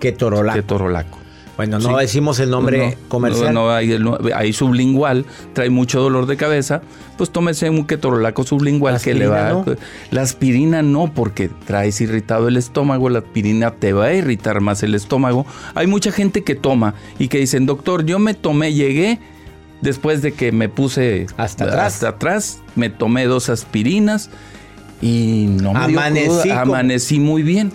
Ketorolaco. 0.00 0.56
Ketorolaco. 0.56 1.23
Bueno, 1.56 1.78
no 1.78 1.96
decimos 1.98 2.40
el 2.40 2.50
nombre 2.50 2.98
comercial. 3.08 3.54
No, 3.54 3.70
hay, 3.70 4.52
sublingual, 4.52 5.24
trae 5.52 5.70
mucho 5.70 6.00
dolor 6.00 6.26
de 6.26 6.36
cabeza, 6.36 6.82
pues 7.16 7.30
tómese 7.30 7.70
un 7.70 7.86
ketorolaco 7.86 8.44
sublingual 8.44 9.00
que 9.00 9.14
le 9.14 9.28
va 9.28 9.64
La 10.10 10.22
aspirina 10.22 10.82
no, 10.82 11.12
porque 11.14 11.48
traes 11.66 12.00
irritado 12.00 12.48
el 12.48 12.56
estómago, 12.56 13.08
la 13.08 13.20
aspirina 13.20 13.70
te 13.70 13.92
va 13.92 14.06
a 14.06 14.14
irritar 14.14 14.60
más 14.60 14.82
el 14.82 14.94
estómago. 14.94 15.46
Hay 15.74 15.86
mucha 15.86 16.10
gente 16.10 16.42
que 16.42 16.54
toma 16.54 16.94
y 17.18 17.28
que 17.28 17.38
dicen, 17.38 17.66
doctor, 17.66 18.04
yo 18.04 18.18
me 18.18 18.34
tomé, 18.34 18.72
llegué 18.72 19.20
después 19.80 20.22
de 20.22 20.32
que 20.32 20.50
me 20.50 20.68
puse 20.68 21.26
hasta 21.36 21.64
atrás, 21.64 21.94
hasta 21.94 22.08
atrás 22.08 22.62
me 22.74 22.90
tomé 22.90 23.26
dos 23.26 23.48
aspirinas 23.48 24.30
y 25.00 25.46
no 25.50 25.72
me 25.74 25.80
amanecí, 25.80 26.50
amanecí 26.50 27.20
muy 27.20 27.42
bien. 27.42 27.72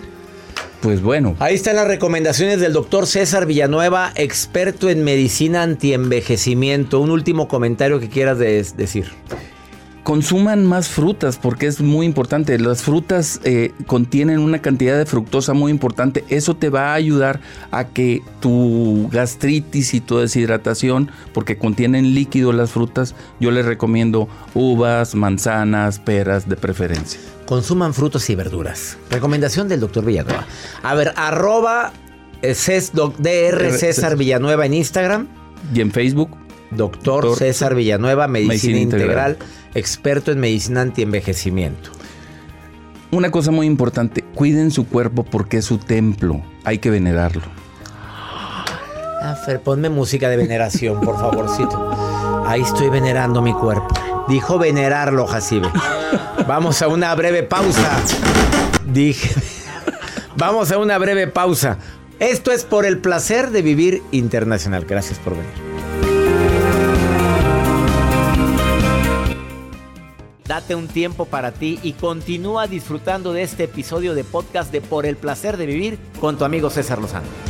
Pues 0.80 1.02
bueno. 1.02 1.36
Ahí 1.40 1.54
están 1.54 1.76
las 1.76 1.86
recomendaciones 1.86 2.60
del 2.60 2.72
doctor 2.72 3.06
César 3.06 3.44
Villanueva, 3.44 4.12
experto 4.14 4.88
en 4.88 5.04
medicina 5.04 5.62
antienvejecimiento. 5.62 7.00
Un 7.00 7.10
último 7.10 7.48
comentario 7.48 8.00
que 8.00 8.08
quieras 8.08 8.38
decir. 8.38 9.12
Consuman 10.02 10.64
más 10.64 10.88
frutas 10.88 11.36
porque 11.36 11.66
es 11.66 11.82
muy 11.82 12.06
importante. 12.06 12.58
Las 12.58 12.82
frutas 12.82 13.40
eh, 13.44 13.72
contienen 13.86 14.38
una 14.38 14.62
cantidad 14.62 14.96
de 14.96 15.04
fructosa 15.04 15.52
muy 15.52 15.70
importante. 15.70 16.24
Eso 16.30 16.56
te 16.56 16.70
va 16.70 16.92
a 16.92 16.94
ayudar 16.94 17.40
a 17.70 17.84
que 17.84 18.22
tu 18.40 19.10
gastritis 19.12 19.92
y 19.92 20.00
tu 20.00 20.16
deshidratación, 20.16 21.10
porque 21.34 21.58
contienen 21.58 22.14
líquido 22.14 22.52
las 22.52 22.70
frutas, 22.70 23.14
yo 23.38 23.50
les 23.50 23.66
recomiendo 23.66 24.28
uvas, 24.54 25.14
manzanas, 25.14 25.98
peras 25.98 26.48
de 26.48 26.56
preferencia 26.56 27.20
consuman 27.50 27.92
frutos 27.94 28.30
y 28.30 28.36
verduras. 28.36 28.96
Recomendación 29.10 29.66
del 29.66 29.80
doctor 29.80 30.04
Villanueva. 30.04 30.46
A 30.84 30.94
ver, 30.94 31.12
arroba 31.16 31.92
eh, 32.42 32.54
DR 33.18 33.72
César 33.72 34.16
Villanueva 34.16 34.66
en 34.66 34.74
Instagram. 34.74 35.26
Y 35.74 35.80
en 35.80 35.90
Facebook. 35.90 36.30
Doctor, 36.70 37.36
César 37.36 37.74
Villanueva, 37.74 38.28
medicina, 38.28 38.78
integral, 38.78 39.36
experto 39.74 40.30
en 40.30 40.38
medicina 40.38 40.82
antienvejecimiento. 40.82 41.90
Una 43.10 43.32
cosa 43.32 43.50
muy 43.50 43.66
importante, 43.66 44.22
cuiden 44.22 44.70
su 44.70 44.86
cuerpo 44.86 45.24
porque 45.24 45.56
es 45.56 45.64
su 45.64 45.78
templo, 45.78 46.44
hay 46.62 46.78
que 46.78 46.90
venerarlo. 46.90 47.42
Ah, 49.22 49.36
Fer, 49.44 49.60
ponme 49.60 49.88
música 49.90 50.28
de 50.28 50.36
veneración, 50.36 51.00
por 51.00 51.18
favorcito. 51.18 51.90
Ahí 52.46 52.60
estoy 52.60 52.90
venerando 52.90 53.42
mi 53.42 53.52
cuerpo. 53.52 53.92
Dijo 54.28 54.56
venerarlo, 54.56 55.26
Jacibe. 55.26 55.68
Vamos 56.46 56.82
a 56.82 56.88
una 56.88 57.14
breve 57.14 57.42
pausa. 57.42 57.98
Dije. 58.86 59.34
Vamos 60.36 60.72
a 60.72 60.78
una 60.78 60.98
breve 60.98 61.26
pausa. 61.26 61.78
Esto 62.18 62.50
es 62.52 62.64
por 62.64 62.86
el 62.86 62.98
placer 62.98 63.50
de 63.50 63.62
vivir 63.62 64.02
internacional. 64.10 64.84
Gracias 64.84 65.18
por 65.18 65.34
venir. 65.34 65.70
Date 70.44 70.74
un 70.74 70.88
tiempo 70.88 71.26
para 71.26 71.52
ti 71.52 71.78
y 71.82 71.92
continúa 71.92 72.66
disfrutando 72.66 73.32
de 73.32 73.42
este 73.42 73.64
episodio 73.64 74.14
de 74.14 74.24
podcast 74.24 74.72
de 74.72 74.80
Por 74.80 75.06
el 75.06 75.16
placer 75.16 75.56
de 75.56 75.66
vivir 75.66 75.98
con 76.20 76.36
tu 76.36 76.44
amigo 76.44 76.70
César 76.70 77.00
Lozano. 77.00 77.49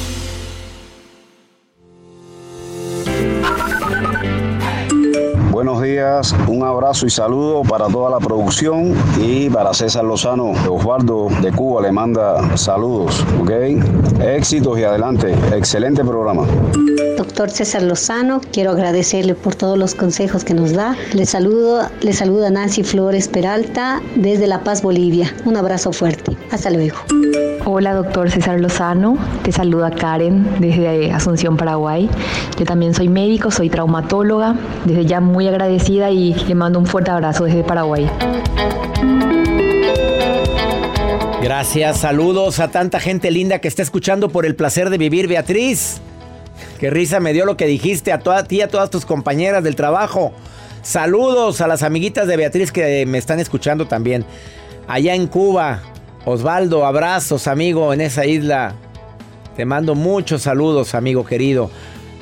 Días, 5.81 6.35
un 6.47 6.63
abrazo 6.63 7.07
y 7.07 7.09
saludo 7.09 7.63
para 7.63 7.87
toda 7.87 8.11
la 8.11 8.19
producción 8.19 8.93
y 9.19 9.49
para 9.49 9.73
César 9.73 10.03
Lozano. 10.03 10.51
Osvaldo 10.69 11.29
de 11.41 11.51
Cuba 11.51 11.81
le 11.81 11.91
manda 11.91 12.55
saludos, 12.55 13.25
¿ok? 13.41 13.49
Éxitos 14.21 14.77
y 14.77 14.83
adelante. 14.83 15.33
Excelente 15.55 16.03
programa. 16.03 16.45
Doctor 17.17 17.49
César 17.49 17.81
Lozano, 17.81 18.41
quiero 18.51 18.71
agradecerle 18.71 19.33
por 19.33 19.55
todos 19.55 19.77
los 19.77 19.95
consejos 19.95 20.43
que 20.43 20.53
nos 20.53 20.73
da. 20.73 20.95
Le 21.13 21.25
saludo, 21.25 21.89
le 22.01 22.13
saluda 22.13 22.51
Nancy 22.51 22.83
Flores 22.83 23.27
Peralta 23.27 24.01
desde 24.15 24.45
La 24.45 24.63
Paz, 24.63 24.83
Bolivia. 24.83 25.33
Un 25.45 25.57
abrazo 25.57 25.91
fuerte. 25.91 26.37
Hasta 26.51 26.69
luego. 26.69 26.97
Hola, 27.63 27.93
doctor 27.93 28.29
César 28.29 28.59
Lozano. 28.59 29.17
Te 29.43 29.53
saluda 29.53 29.89
Karen 29.89 30.59
desde 30.59 31.11
Asunción, 31.13 31.55
Paraguay. 31.55 32.09
Yo 32.59 32.65
también 32.65 32.93
soy 32.93 33.07
médico, 33.07 33.51
soy 33.51 33.69
traumatóloga. 33.69 34.55
Desde 34.83 35.05
ya 35.05 35.21
muy 35.21 35.47
agradecida 35.47 36.11
y 36.11 36.33
le 36.33 36.55
mando 36.55 36.79
un 36.79 36.85
fuerte 36.85 37.11
abrazo 37.11 37.45
desde 37.45 37.63
Paraguay. 37.63 38.09
Gracias, 41.41 41.99
saludos 41.99 42.59
a 42.59 42.67
tanta 42.69 42.99
gente 42.99 43.31
linda 43.31 43.59
que 43.59 43.67
está 43.67 43.81
escuchando 43.81 44.29
por 44.29 44.45
el 44.45 44.55
placer 44.55 44.89
de 44.89 44.97
vivir, 44.97 45.27
Beatriz. 45.27 46.01
Qué 46.79 46.89
risa 46.89 47.19
me 47.19 47.31
dio 47.31 47.45
lo 47.45 47.55
que 47.57 47.65
dijiste 47.65 48.11
a 48.11 48.19
toda 48.19 48.43
ti, 48.43 48.61
a 48.61 48.67
todas 48.67 48.89
tus 48.89 49.05
compañeras 49.05 49.63
del 49.63 49.75
trabajo. 49.75 50.33
Saludos 50.81 51.61
a 51.61 51.67
las 51.67 51.81
amiguitas 51.81 52.27
de 52.27 52.35
Beatriz 52.35 52.71
que 52.71 53.05
me 53.05 53.17
están 53.17 53.39
escuchando 53.39 53.87
también. 53.87 54.25
Allá 54.87 55.15
en 55.15 55.27
Cuba, 55.27 55.81
Osvaldo, 56.25 56.85
abrazos, 56.85 57.47
amigo, 57.47 57.93
en 57.93 58.01
esa 58.01 58.25
isla. 58.25 58.75
Te 59.55 59.65
mando 59.65 59.95
muchos 59.95 60.43
saludos, 60.43 60.95
amigo 60.95 61.25
querido. 61.25 61.69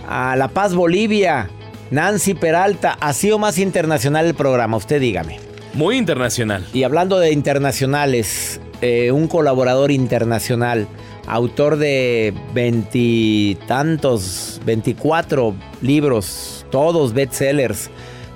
A 0.08 0.36
La 0.36 0.48
Paz, 0.48 0.74
Bolivia. 0.74 1.50
Nancy 1.92 2.34
Peralta, 2.34 2.98
ha 3.00 3.14
sido 3.14 3.40
más 3.40 3.58
internacional 3.58 4.28
el 4.28 4.36
programa, 4.36 4.78
usted 4.78 5.02
dígame. 5.02 5.40
Muy 5.74 5.98
internacional. 5.98 6.66
Y 6.72 6.84
hablando 6.84 7.20
de 7.20 7.32
internacionales, 7.32 8.62
eh, 8.82 9.12
un 9.12 9.28
colaborador 9.28 9.92
internacional, 9.92 10.88
autor 11.28 11.78
de 11.78 12.34
veintitantos, 12.54 14.62
veinticuatro 14.66 15.56
libros, 15.82 16.66
todos 16.70 17.14
bestsellers, 17.14 17.90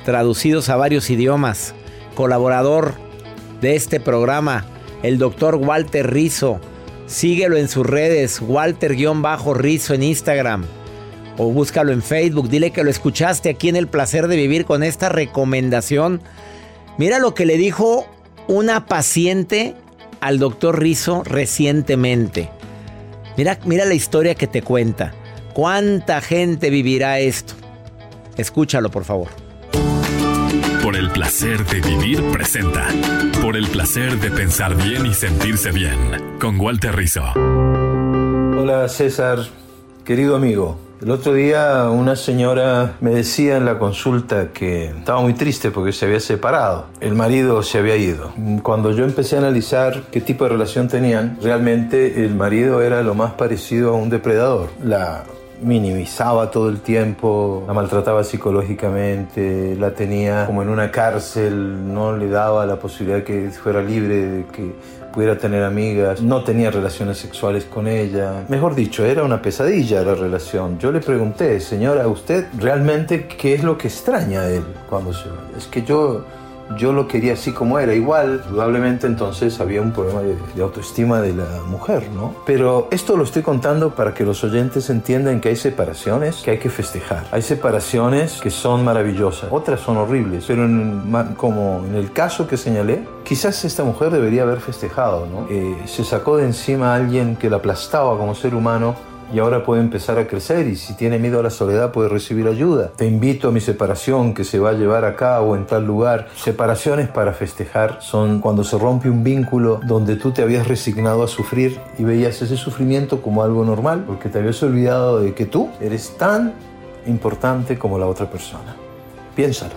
traducidos 0.04 0.70
a 0.70 0.76
varios 0.76 1.10
idiomas, 1.10 1.74
colaborador 2.16 2.96
de 3.62 3.76
este 3.76 4.00
programa, 4.00 4.66
el 5.04 5.18
doctor 5.20 5.56
Walter 5.56 6.12
Rizo. 6.12 6.60
Síguelo 7.06 7.58
en 7.58 7.68
sus 7.68 7.86
redes, 7.86 8.42
Walter-Rizo 8.42 9.94
en 9.94 10.04
Instagram 10.04 10.66
o 11.38 11.52
búscalo 11.52 11.92
en 11.92 12.02
Facebook. 12.02 12.50
Dile 12.50 12.72
que 12.72 12.84
lo 12.84 12.90
escuchaste 12.90 13.50
aquí 13.50 13.70
en 13.70 13.76
El 13.76 13.88
Placer 13.88 14.28
de 14.28 14.36
Vivir 14.36 14.66
con 14.66 14.84
esta 14.84 15.10
recomendación. 15.10 16.22
Mira 16.98 17.20
lo 17.20 17.34
que 17.34 17.46
le 17.46 17.58
dijo 17.58 18.08
una 18.48 18.86
paciente 18.86 19.76
al 20.22 20.40
doctor 20.40 20.80
Rizo 20.80 21.24
recientemente. 21.24 22.50
Mira, 23.38 23.60
mira 23.66 23.86
la 23.86 23.96
historia 23.96 24.36
que 24.36 24.48
te 24.48 24.62
cuenta. 24.62 25.14
¿Cuánta 25.54 26.22
gente 26.22 26.70
vivirá 26.70 27.20
esto? 27.20 27.54
Escúchalo, 28.38 28.90
por 28.90 29.04
favor. 29.04 29.43
El 31.04 31.10
placer 31.10 31.66
de 31.66 31.82
vivir 31.82 32.24
presenta. 32.32 32.88
Por 33.42 33.58
el 33.58 33.68
placer 33.68 34.22
de 34.22 34.32
pensar 34.32 34.74
bien 34.74 35.06
y 35.06 35.14
sentirse 35.14 35.70
bien. 35.74 35.98
Con 36.40 36.58
Walter 36.58 36.96
Rizzo. 36.96 37.24
Hola 37.36 38.88
César, 38.88 39.40
querido 40.06 40.38
amigo. 40.38 40.80
El 41.02 41.12
otro 41.12 41.34
día 41.34 41.90
una 41.90 42.16
señora 42.16 42.96
me 43.02 43.10
decía 43.10 43.58
en 43.58 43.66
la 43.66 43.80
consulta 43.80 44.54
que 44.54 44.86
estaba 44.86 45.20
muy 45.20 45.34
triste 45.34 45.72
porque 45.72 45.92
se 45.92 46.06
había 46.06 46.22
separado. 46.22 46.86
El 47.02 47.16
marido 47.16 47.64
se 47.64 47.80
había 47.80 47.98
ido. 47.98 48.32
Cuando 48.62 48.92
yo 48.92 49.04
empecé 49.04 49.36
a 49.36 49.40
analizar 49.40 50.04
qué 50.10 50.22
tipo 50.22 50.46
de 50.46 50.52
relación 50.52 50.88
tenían, 50.88 51.38
realmente 51.42 52.24
el 52.24 52.34
marido 52.34 52.82
era 52.82 53.04
lo 53.04 53.14
más 53.14 53.34
parecido 53.34 53.90
a 53.90 53.98
un 53.98 54.10
depredador. 54.10 54.70
La 54.82 55.26
minimizaba 55.62 56.52
todo 56.52 56.70
el 56.70 56.82
tiempo, 56.82 57.64
la 57.68 57.74
maltrataba 57.74 58.24
psicológicamente, 58.24 59.76
la 59.78 59.92
tenía 59.92 60.46
como 60.46 60.62
en 60.62 60.70
una 60.70 60.92
cárcel, 60.92 61.94
no 61.94 62.16
le 62.16 62.30
daba 62.30 62.66
la 62.66 62.78
posibilidad 62.78 63.18
de 63.20 63.24
que 63.24 63.52
fuera 63.52 63.82
libre, 63.82 64.16
de 64.16 64.46
que 64.46 64.74
pudiera 65.14 65.38
tener 65.38 65.64
amigas, 65.64 66.22
no 66.22 66.44
tenía 66.44 66.72
relaciones 66.72 67.20
sexuales 67.20 67.66
con 67.66 67.88
ella. 67.88 68.46
Mejor 68.50 68.74
dicho, 68.74 69.06
era 69.06 69.24
una 69.24 69.42
pesadilla 69.42 70.02
la 70.02 70.16
relación. 70.16 70.80
Yo 70.80 70.92
le 70.92 71.00
pregunté, 71.00 71.60
señora, 71.60 72.08
¿usted 72.08 72.48
realmente 72.58 73.28
qué 73.28 73.54
es 73.54 73.64
lo 73.64 73.78
que 73.78 73.88
extraña 73.88 74.42
a 74.42 74.50
él 74.50 74.64
cuando 74.90 75.14
se 75.14 75.30
va? 75.30 75.36
Es 75.56 75.68
que 75.68 75.84
yo 75.84 76.26
yo 76.78 76.94
lo 76.94 77.08
quería 77.08 77.34
así 77.34 77.52
como 77.52 77.80
era. 77.80 77.94
Igual, 77.94 78.44
probablemente 78.48 79.08
entonces 79.08 79.60
había 79.60 79.82
un 79.82 79.92
problema 79.92 80.22
de, 80.22 80.62
autoestima 80.62 81.22
de 81.22 81.34
la 81.34 81.62
mujer, 81.68 82.10
¿no? 82.14 82.36
Pero 82.46 82.88
esto 82.92 83.18
lo 83.18 83.24
estoy 83.24 83.42
contando 83.42 83.92
para 83.96 84.14
que 84.14 84.24
los 84.24 84.44
oyentes 84.44 84.90
entiendan 84.90 85.42
que 85.42 85.50
hay 85.50 85.56
separaciones 85.56 86.38
que 86.38 86.52
hay 86.52 86.58
que 86.58 86.70
festejar. 86.70 87.26
Hay 87.32 87.42
separaciones 87.42 88.40
que 88.42 88.50
son 88.50 88.84
maravillosas, 88.84 89.50
otras 89.52 89.80
son 89.80 89.98
horribles, 89.98 90.46
pero 90.48 90.68
como 91.38 91.84
en 91.86 91.96
el 91.96 92.12
caso 92.12 92.48
que 92.48 92.58
señalé, 92.58 93.04
quizás 93.24 93.64
esta 93.66 93.84
mujer 93.84 94.10
debería 94.10 94.44
haber 94.44 94.60
festejado, 94.60 95.26
¿no? 95.26 95.48
Eh, 95.50 95.76
se 95.86 96.04
sacó 96.04 96.38
de 96.38 96.46
encima 96.46 96.94
a 96.94 96.96
alguien 96.96 97.36
que 97.36 97.50
la 97.50 97.58
aplastaba 97.58 98.18
como 98.18 98.36
ser 98.36 98.56
humano 98.56 98.96
y 99.34 99.40
ahora 99.40 99.64
puede 99.64 99.82
empezar 99.82 100.20
a 100.20 100.28
crecer 100.28 100.68
y 100.68 100.76
si 100.76 100.94
tiene 100.94 101.18
miedo 101.18 101.40
a 101.40 101.44
la 101.44 101.50
soledad 101.50 101.92
puede 101.92 102.08
recibir 102.08 102.48
ayuda. 102.48 102.92
Te 102.96 103.08
invito 103.08 103.48
a 103.48 103.52
mi 103.52 103.60
separación 103.60 104.36
que 104.36 104.44
se 104.44 104.60
va 104.60 104.70
a 104.70 104.74
llevar 104.74 105.06
a 105.06 105.16
cabo 105.16 105.56
en 105.56 105.66
tal 105.66 105.86
lugar. 105.86 106.28
Separaciones 106.36 107.10
para 107.10 107.34
festejar 107.34 107.98
son 108.02 108.40
cuando 108.40 108.64
se 108.64 108.78
rompe 108.78 109.10
un 109.10 109.24
vínculo 109.24 109.80
donde 109.84 110.18
tú 110.18 110.32
te 110.32 110.44
habías 110.44 110.68
resignado 110.68 111.24
a 111.24 111.28
sufrir 111.28 111.80
y 111.98 112.04
veías 112.04 112.42
ese 112.44 112.58
sufrimiento 112.58 113.22
como 113.22 113.44
algo 113.44 113.66
normal 113.66 114.04
porque 114.06 114.30
te 114.30 114.38
habías 114.38 114.62
olvidado 114.62 115.20
de 115.20 115.34
que 115.34 115.46
tú 115.46 115.70
eres 115.82 116.16
tan 116.16 116.54
importante 117.08 117.80
como 117.80 117.98
la 117.98 118.06
otra 118.06 118.30
persona. 118.30 118.76
Piénsalo. 119.36 119.74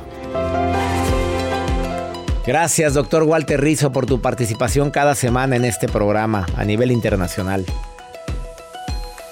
Gracias, 2.46 2.94
doctor 2.94 3.22
Walter 3.24 3.60
Rizzo, 3.60 3.90
por 3.90 4.06
tu 4.06 4.20
participación 4.20 4.90
cada 4.90 5.14
semana 5.14 5.56
en 5.56 5.64
este 5.64 5.88
programa 5.88 6.46
a 6.56 6.64
nivel 6.64 6.92
internacional. 6.92 7.64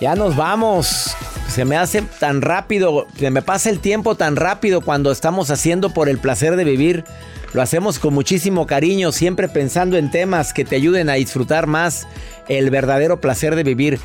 Ya 0.04 0.14
nos 0.14 0.36
vamos. 0.36 1.16
Se 1.48 1.64
me 1.64 1.78
hace 1.78 2.02
tan 2.02 2.42
rápido, 2.42 3.06
se 3.18 3.30
me 3.30 3.40
pasa 3.40 3.70
el 3.70 3.78
tiempo 3.78 4.16
tan 4.16 4.36
rápido 4.36 4.82
cuando 4.82 5.10
estamos 5.10 5.50
haciendo 5.50 5.94
por 5.94 6.10
el 6.10 6.18
placer 6.18 6.56
de 6.56 6.64
vivir. 6.64 7.04
Lo 7.54 7.62
hacemos 7.62 7.98
con 7.98 8.12
muchísimo 8.12 8.66
cariño, 8.66 9.12
siempre 9.12 9.48
pensando 9.48 9.96
en 9.96 10.10
temas 10.10 10.52
que 10.52 10.66
te 10.66 10.76
ayuden 10.76 11.08
a 11.08 11.14
disfrutar 11.14 11.66
más 11.66 12.06
el 12.50 12.68
verdadero 12.68 13.22
placer 13.22 13.56
de 13.56 13.62
vivir. 13.62 13.98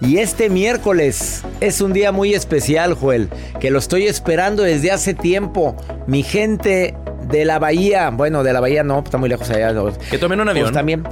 Y 0.00 0.18
este 0.18 0.50
miércoles 0.50 1.42
es 1.60 1.80
un 1.80 1.92
día 1.92 2.12
muy 2.12 2.34
especial, 2.34 2.94
Joel, 2.94 3.28
que 3.60 3.70
lo 3.70 3.78
estoy 3.78 4.06
esperando 4.06 4.62
desde 4.62 4.90
hace 4.90 5.14
tiempo. 5.14 5.76
Mi 6.06 6.22
gente 6.22 6.94
de 7.28 7.44
la 7.44 7.58
bahía, 7.58 8.10
bueno, 8.10 8.42
de 8.42 8.52
la 8.52 8.60
bahía 8.60 8.82
no, 8.82 9.00
está 9.00 9.18
muy 9.18 9.28
lejos 9.28 9.48
allá. 9.50 9.72
Que 10.10 10.18
tomen 10.18 10.40
un 10.40 10.48
avión. 10.48 10.64
Pues 10.64 10.74
también, 10.74 11.04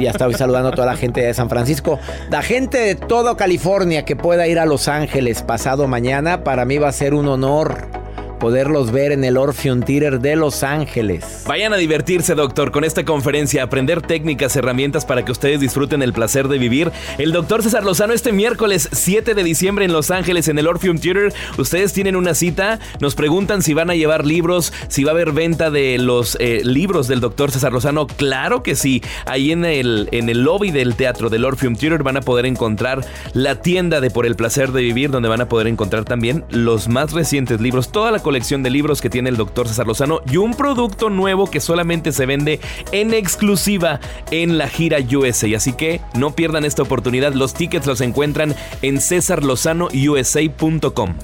ya 0.00 0.10
estoy 0.10 0.34
saludando 0.34 0.70
a 0.70 0.72
toda 0.72 0.86
la 0.86 0.96
gente 0.96 1.20
de 1.20 1.34
San 1.34 1.48
Francisco. 1.48 1.98
La 2.30 2.42
gente 2.42 2.78
de 2.78 2.94
toda 2.94 3.36
California 3.36 4.04
que 4.04 4.16
pueda 4.16 4.46
ir 4.48 4.58
a 4.58 4.66
Los 4.66 4.88
Ángeles 4.88 5.42
pasado 5.42 5.86
mañana, 5.86 6.44
para 6.44 6.64
mí 6.64 6.78
va 6.78 6.88
a 6.88 6.92
ser 6.92 7.14
un 7.14 7.28
honor 7.28 8.03
poderlos 8.38 8.92
ver 8.92 9.12
en 9.12 9.24
el 9.24 9.36
Orpheum 9.36 9.82
Theater 9.82 10.20
de 10.20 10.36
Los 10.36 10.62
Ángeles. 10.62 11.44
Vayan 11.46 11.72
a 11.72 11.76
divertirse, 11.76 12.34
doctor, 12.34 12.70
con 12.70 12.84
esta 12.84 13.04
conferencia, 13.04 13.62
aprender 13.62 14.02
técnicas, 14.02 14.56
herramientas 14.56 15.04
para 15.04 15.24
que 15.24 15.32
ustedes 15.32 15.60
disfruten 15.60 16.02
el 16.02 16.12
placer 16.12 16.48
de 16.48 16.58
vivir. 16.58 16.90
El 17.18 17.32
doctor 17.32 17.62
César 17.62 17.84
Lozano 17.84 18.12
este 18.12 18.32
miércoles 18.32 18.88
7 18.92 19.34
de 19.34 19.44
diciembre 19.44 19.84
en 19.84 19.92
Los 19.92 20.10
Ángeles 20.10 20.48
en 20.48 20.58
el 20.58 20.66
Orpheum 20.66 20.98
Theater. 20.98 21.32
Ustedes 21.58 21.92
tienen 21.92 22.16
una 22.16 22.34
cita, 22.34 22.78
nos 23.00 23.14
preguntan 23.14 23.62
si 23.62 23.74
van 23.74 23.90
a 23.90 23.94
llevar 23.94 24.26
libros, 24.26 24.72
si 24.88 25.04
va 25.04 25.10
a 25.10 25.14
haber 25.14 25.32
venta 25.32 25.70
de 25.70 25.98
los 25.98 26.36
eh, 26.40 26.62
libros 26.64 27.08
del 27.08 27.20
doctor 27.20 27.50
César 27.50 27.72
Lozano. 27.72 28.06
Claro 28.06 28.62
que 28.62 28.76
sí. 28.76 29.02
Ahí 29.26 29.52
en 29.52 29.64
el, 29.64 30.08
en 30.12 30.28
el 30.28 30.42
lobby 30.42 30.70
del 30.70 30.94
teatro 30.94 31.30
del 31.30 31.44
Orpheum 31.44 31.76
Theater 31.76 32.02
van 32.02 32.16
a 32.16 32.20
poder 32.20 32.46
encontrar 32.46 33.04
la 33.32 33.60
tienda 33.60 34.00
de 34.00 34.10
Por 34.10 34.26
el 34.26 34.36
placer 34.36 34.72
de 34.72 34.82
vivir, 34.82 35.10
donde 35.10 35.28
van 35.28 35.40
a 35.40 35.48
poder 35.48 35.66
encontrar 35.66 36.04
también 36.04 36.44
los 36.50 36.88
más 36.88 37.12
recientes 37.12 37.60
libros, 37.60 37.90
toda 37.90 38.10
la 38.10 38.20
colección 38.24 38.64
de 38.64 38.70
libros 38.70 39.00
que 39.00 39.08
tiene 39.08 39.30
el 39.30 39.36
doctor 39.36 39.68
César 39.68 39.86
Lozano 39.86 40.20
y 40.28 40.38
un 40.38 40.54
producto 40.54 41.10
nuevo 41.10 41.48
que 41.48 41.60
solamente 41.60 42.10
se 42.10 42.26
vende 42.26 42.58
en 42.90 43.14
exclusiva 43.14 44.00
en 44.32 44.58
la 44.58 44.68
gira 44.68 44.98
USA. 44.98 45.46
Así 45.54 45.74
que 45.74 46.00
no 46.14 46.34
pierdan 46.34 46.64
esta 46.64 46.82
oportunidad. 46.82 47.34
Los 47.34 47.54
tickets 47.54 47.86
los 47.86 48.00
encuentran 48.00 48.56
en 48.82 49.00
cesarlozanousa.com. 49.00 51.14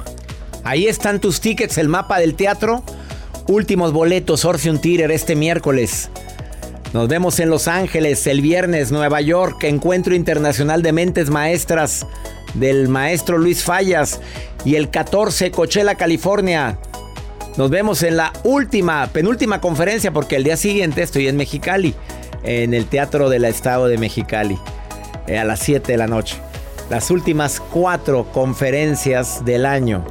Ahí 0.63 0.87
están 0.87 1.21
tus 1.21 1.41
tickets, 1.41 1.77
el 1.79 1.89
mapa 1.89 2.21
del 2.21 2.35
teatro. 2.35 2.85
Últimos 3.49 3.93
boletos, 3.93 4.45
Orpheum 4.45 4.79
Theater 4.79 5.11
este 5.11 5.35
miércoles. 5.35 6.09
Nos 6.93 7.09
vemos 7.09 7.41
en 7.41 7.51
Los 7.51 7.67
Ángeles 7.67 8.25
el 8.27 8.43
viernes, 8.43 8.93
Nueva 8.93 9.21
York, 9.21 9.65
Encuentro 9.65 10.15
Internacional 10.15 10.83
de 10.83 10.93
Mentes 10.93 11.31
Maestras 11.31 12.07
del 12.55 12.89
maestro 12.89 13.39
Luis 13.39 13.63
Fallas. 13.63 14.21
Y 14.65 14.75
el 14.75 14.91
14, 14.91 15.51
Coachella, 15.51 15.95
California. 15.95 16.79
Nos 17.57 17.71
vemos 17.71 18.03
en 18.03 18.17
la 18.17 18.33
última, 18.45 19.07
penúltima 19.09 19.61
conferencia, 19.61 20.13
porque 20.13 20.37
el 20.37 20.45
día 20.45 20.57
siguiente 20.57 21.03
estoy 21.03 21.29
en 21.29 21.37
Mexicali, 21.37 21.95
en 22.43 22.75
el 22.75 22.87
Teatro 22.87 23.29
del 23.29 23.45
Estado 23.45 23.89
de 23.89 23.99
Mexicali, 23.99 24.59
eh, 25.27 25.39
a 25.39 25.45
las 25.45 25.61
7 25.61 25.93
de 25.93 25.99
la 25.99 26.07
noche. 26.07 26.37
Las 26.91 27.11
últimas 27.11 27.61
cuatro 27.61 28.25
conferencias 28.33 29.45
del 29.45 29.67
año. 29.67 30.05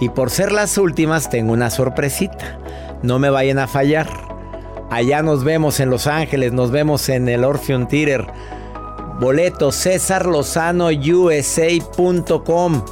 Y 0.00 0.08
por 0.10 0.30
ser 0.30 0.52
las 0.52 0.78
últimas, 0.78 1.30
tengo 1.30 1.52
una 1.52 1.70
sorpresita. 1.70 2.58
No 3.02 3.18
me 3.18 3.30
vayan 3.30 3.58
a 3.58 3.66
fallar. 3.66 4.08
Allá 4.90 5.22
nos 5.22 5.44
vemos 5.44 5.80
en 5.80 5.90
Los 5.90 6.06
Ángeles, 6.06 6.52
nos 6.52 6.70
vemos 6.70 7.08
en 7.08 7.28
el 7.28 7.44
Orpheum 7.44 7.86
Theater. 7.88 8.26
Boleto 9.20 9.72
César 9.72 10.26
Lozano 10.26 10.86
USA.com. 10.86 12.82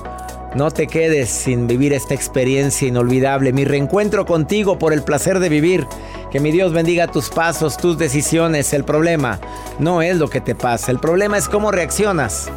No 0.57 0.71
te 0.71 0.87
quedes 0.87 1.29
sin 1.29 1.67
vivir 1.67 1.93
esta 1.93 2.15
experiencia 2.15 2.89
inolvidable. 2.89 3.53
Mi 3.53 3.67
reencuentro 3.67 4.25
contigo 4.25 4.79
por 4.79 4.95
el 4.95 5.03
placer 5.03 5.39
de 5.39 5.51
vivir 5.51 5.87
Que 6.33 6.41
mi 6.41 6.51
Dios 6.51 6.73
bendiga 6.73 7.09
tus 7.09 7.29
pasos, 7.29 7.77
tus 7.77 7.99
decisiones. 7.99 8.73
El 8.73 8.83
problema 8.83 9.39
no 9.79 10.01
es 10.01 10.17
lo 10.17 10.31
que 10.31 10.41
te 10.41 10.55
pasa, 10.55 10.91
el 10.91 10.99
problema 10.99 11.37
es 11.37 11.51
cómo 11.51 11.73
reaccionas 11.73 12.51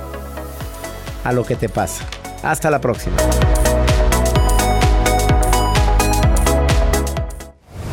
a 1.25 1.33
lo 1.33 1.43
que 1.43 1.57
te 1.57 1.67
pasa. 1.67 2.07
Hasta 2.41 2.71
la 2.71 2.79
próxima. 2.79 3.17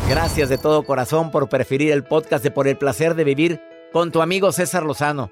Gracias 0.09 0.47
de 0.47 0.57
todo 0.57 0.83
corazón 0.83 1.31
por 1.31 1.49
preferir 1.49 1.91
el 1.91 2.05
podcast 2.05 2.45
de 2.45 2.51
Por 2.51 2.69
el 2.69 2.77
placer 2.77 3.13
de 3.13 3.25
vivir 3.25 3.61
con 3.91 4.13
tu 4.13 4.21
amigo 4.21 4.53
César 4.53 4.83
Lozano. 4.83 5.31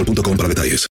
boostmobile.com 0.03 0.37
para 0.37 0.47
detalles. 0.47 0.90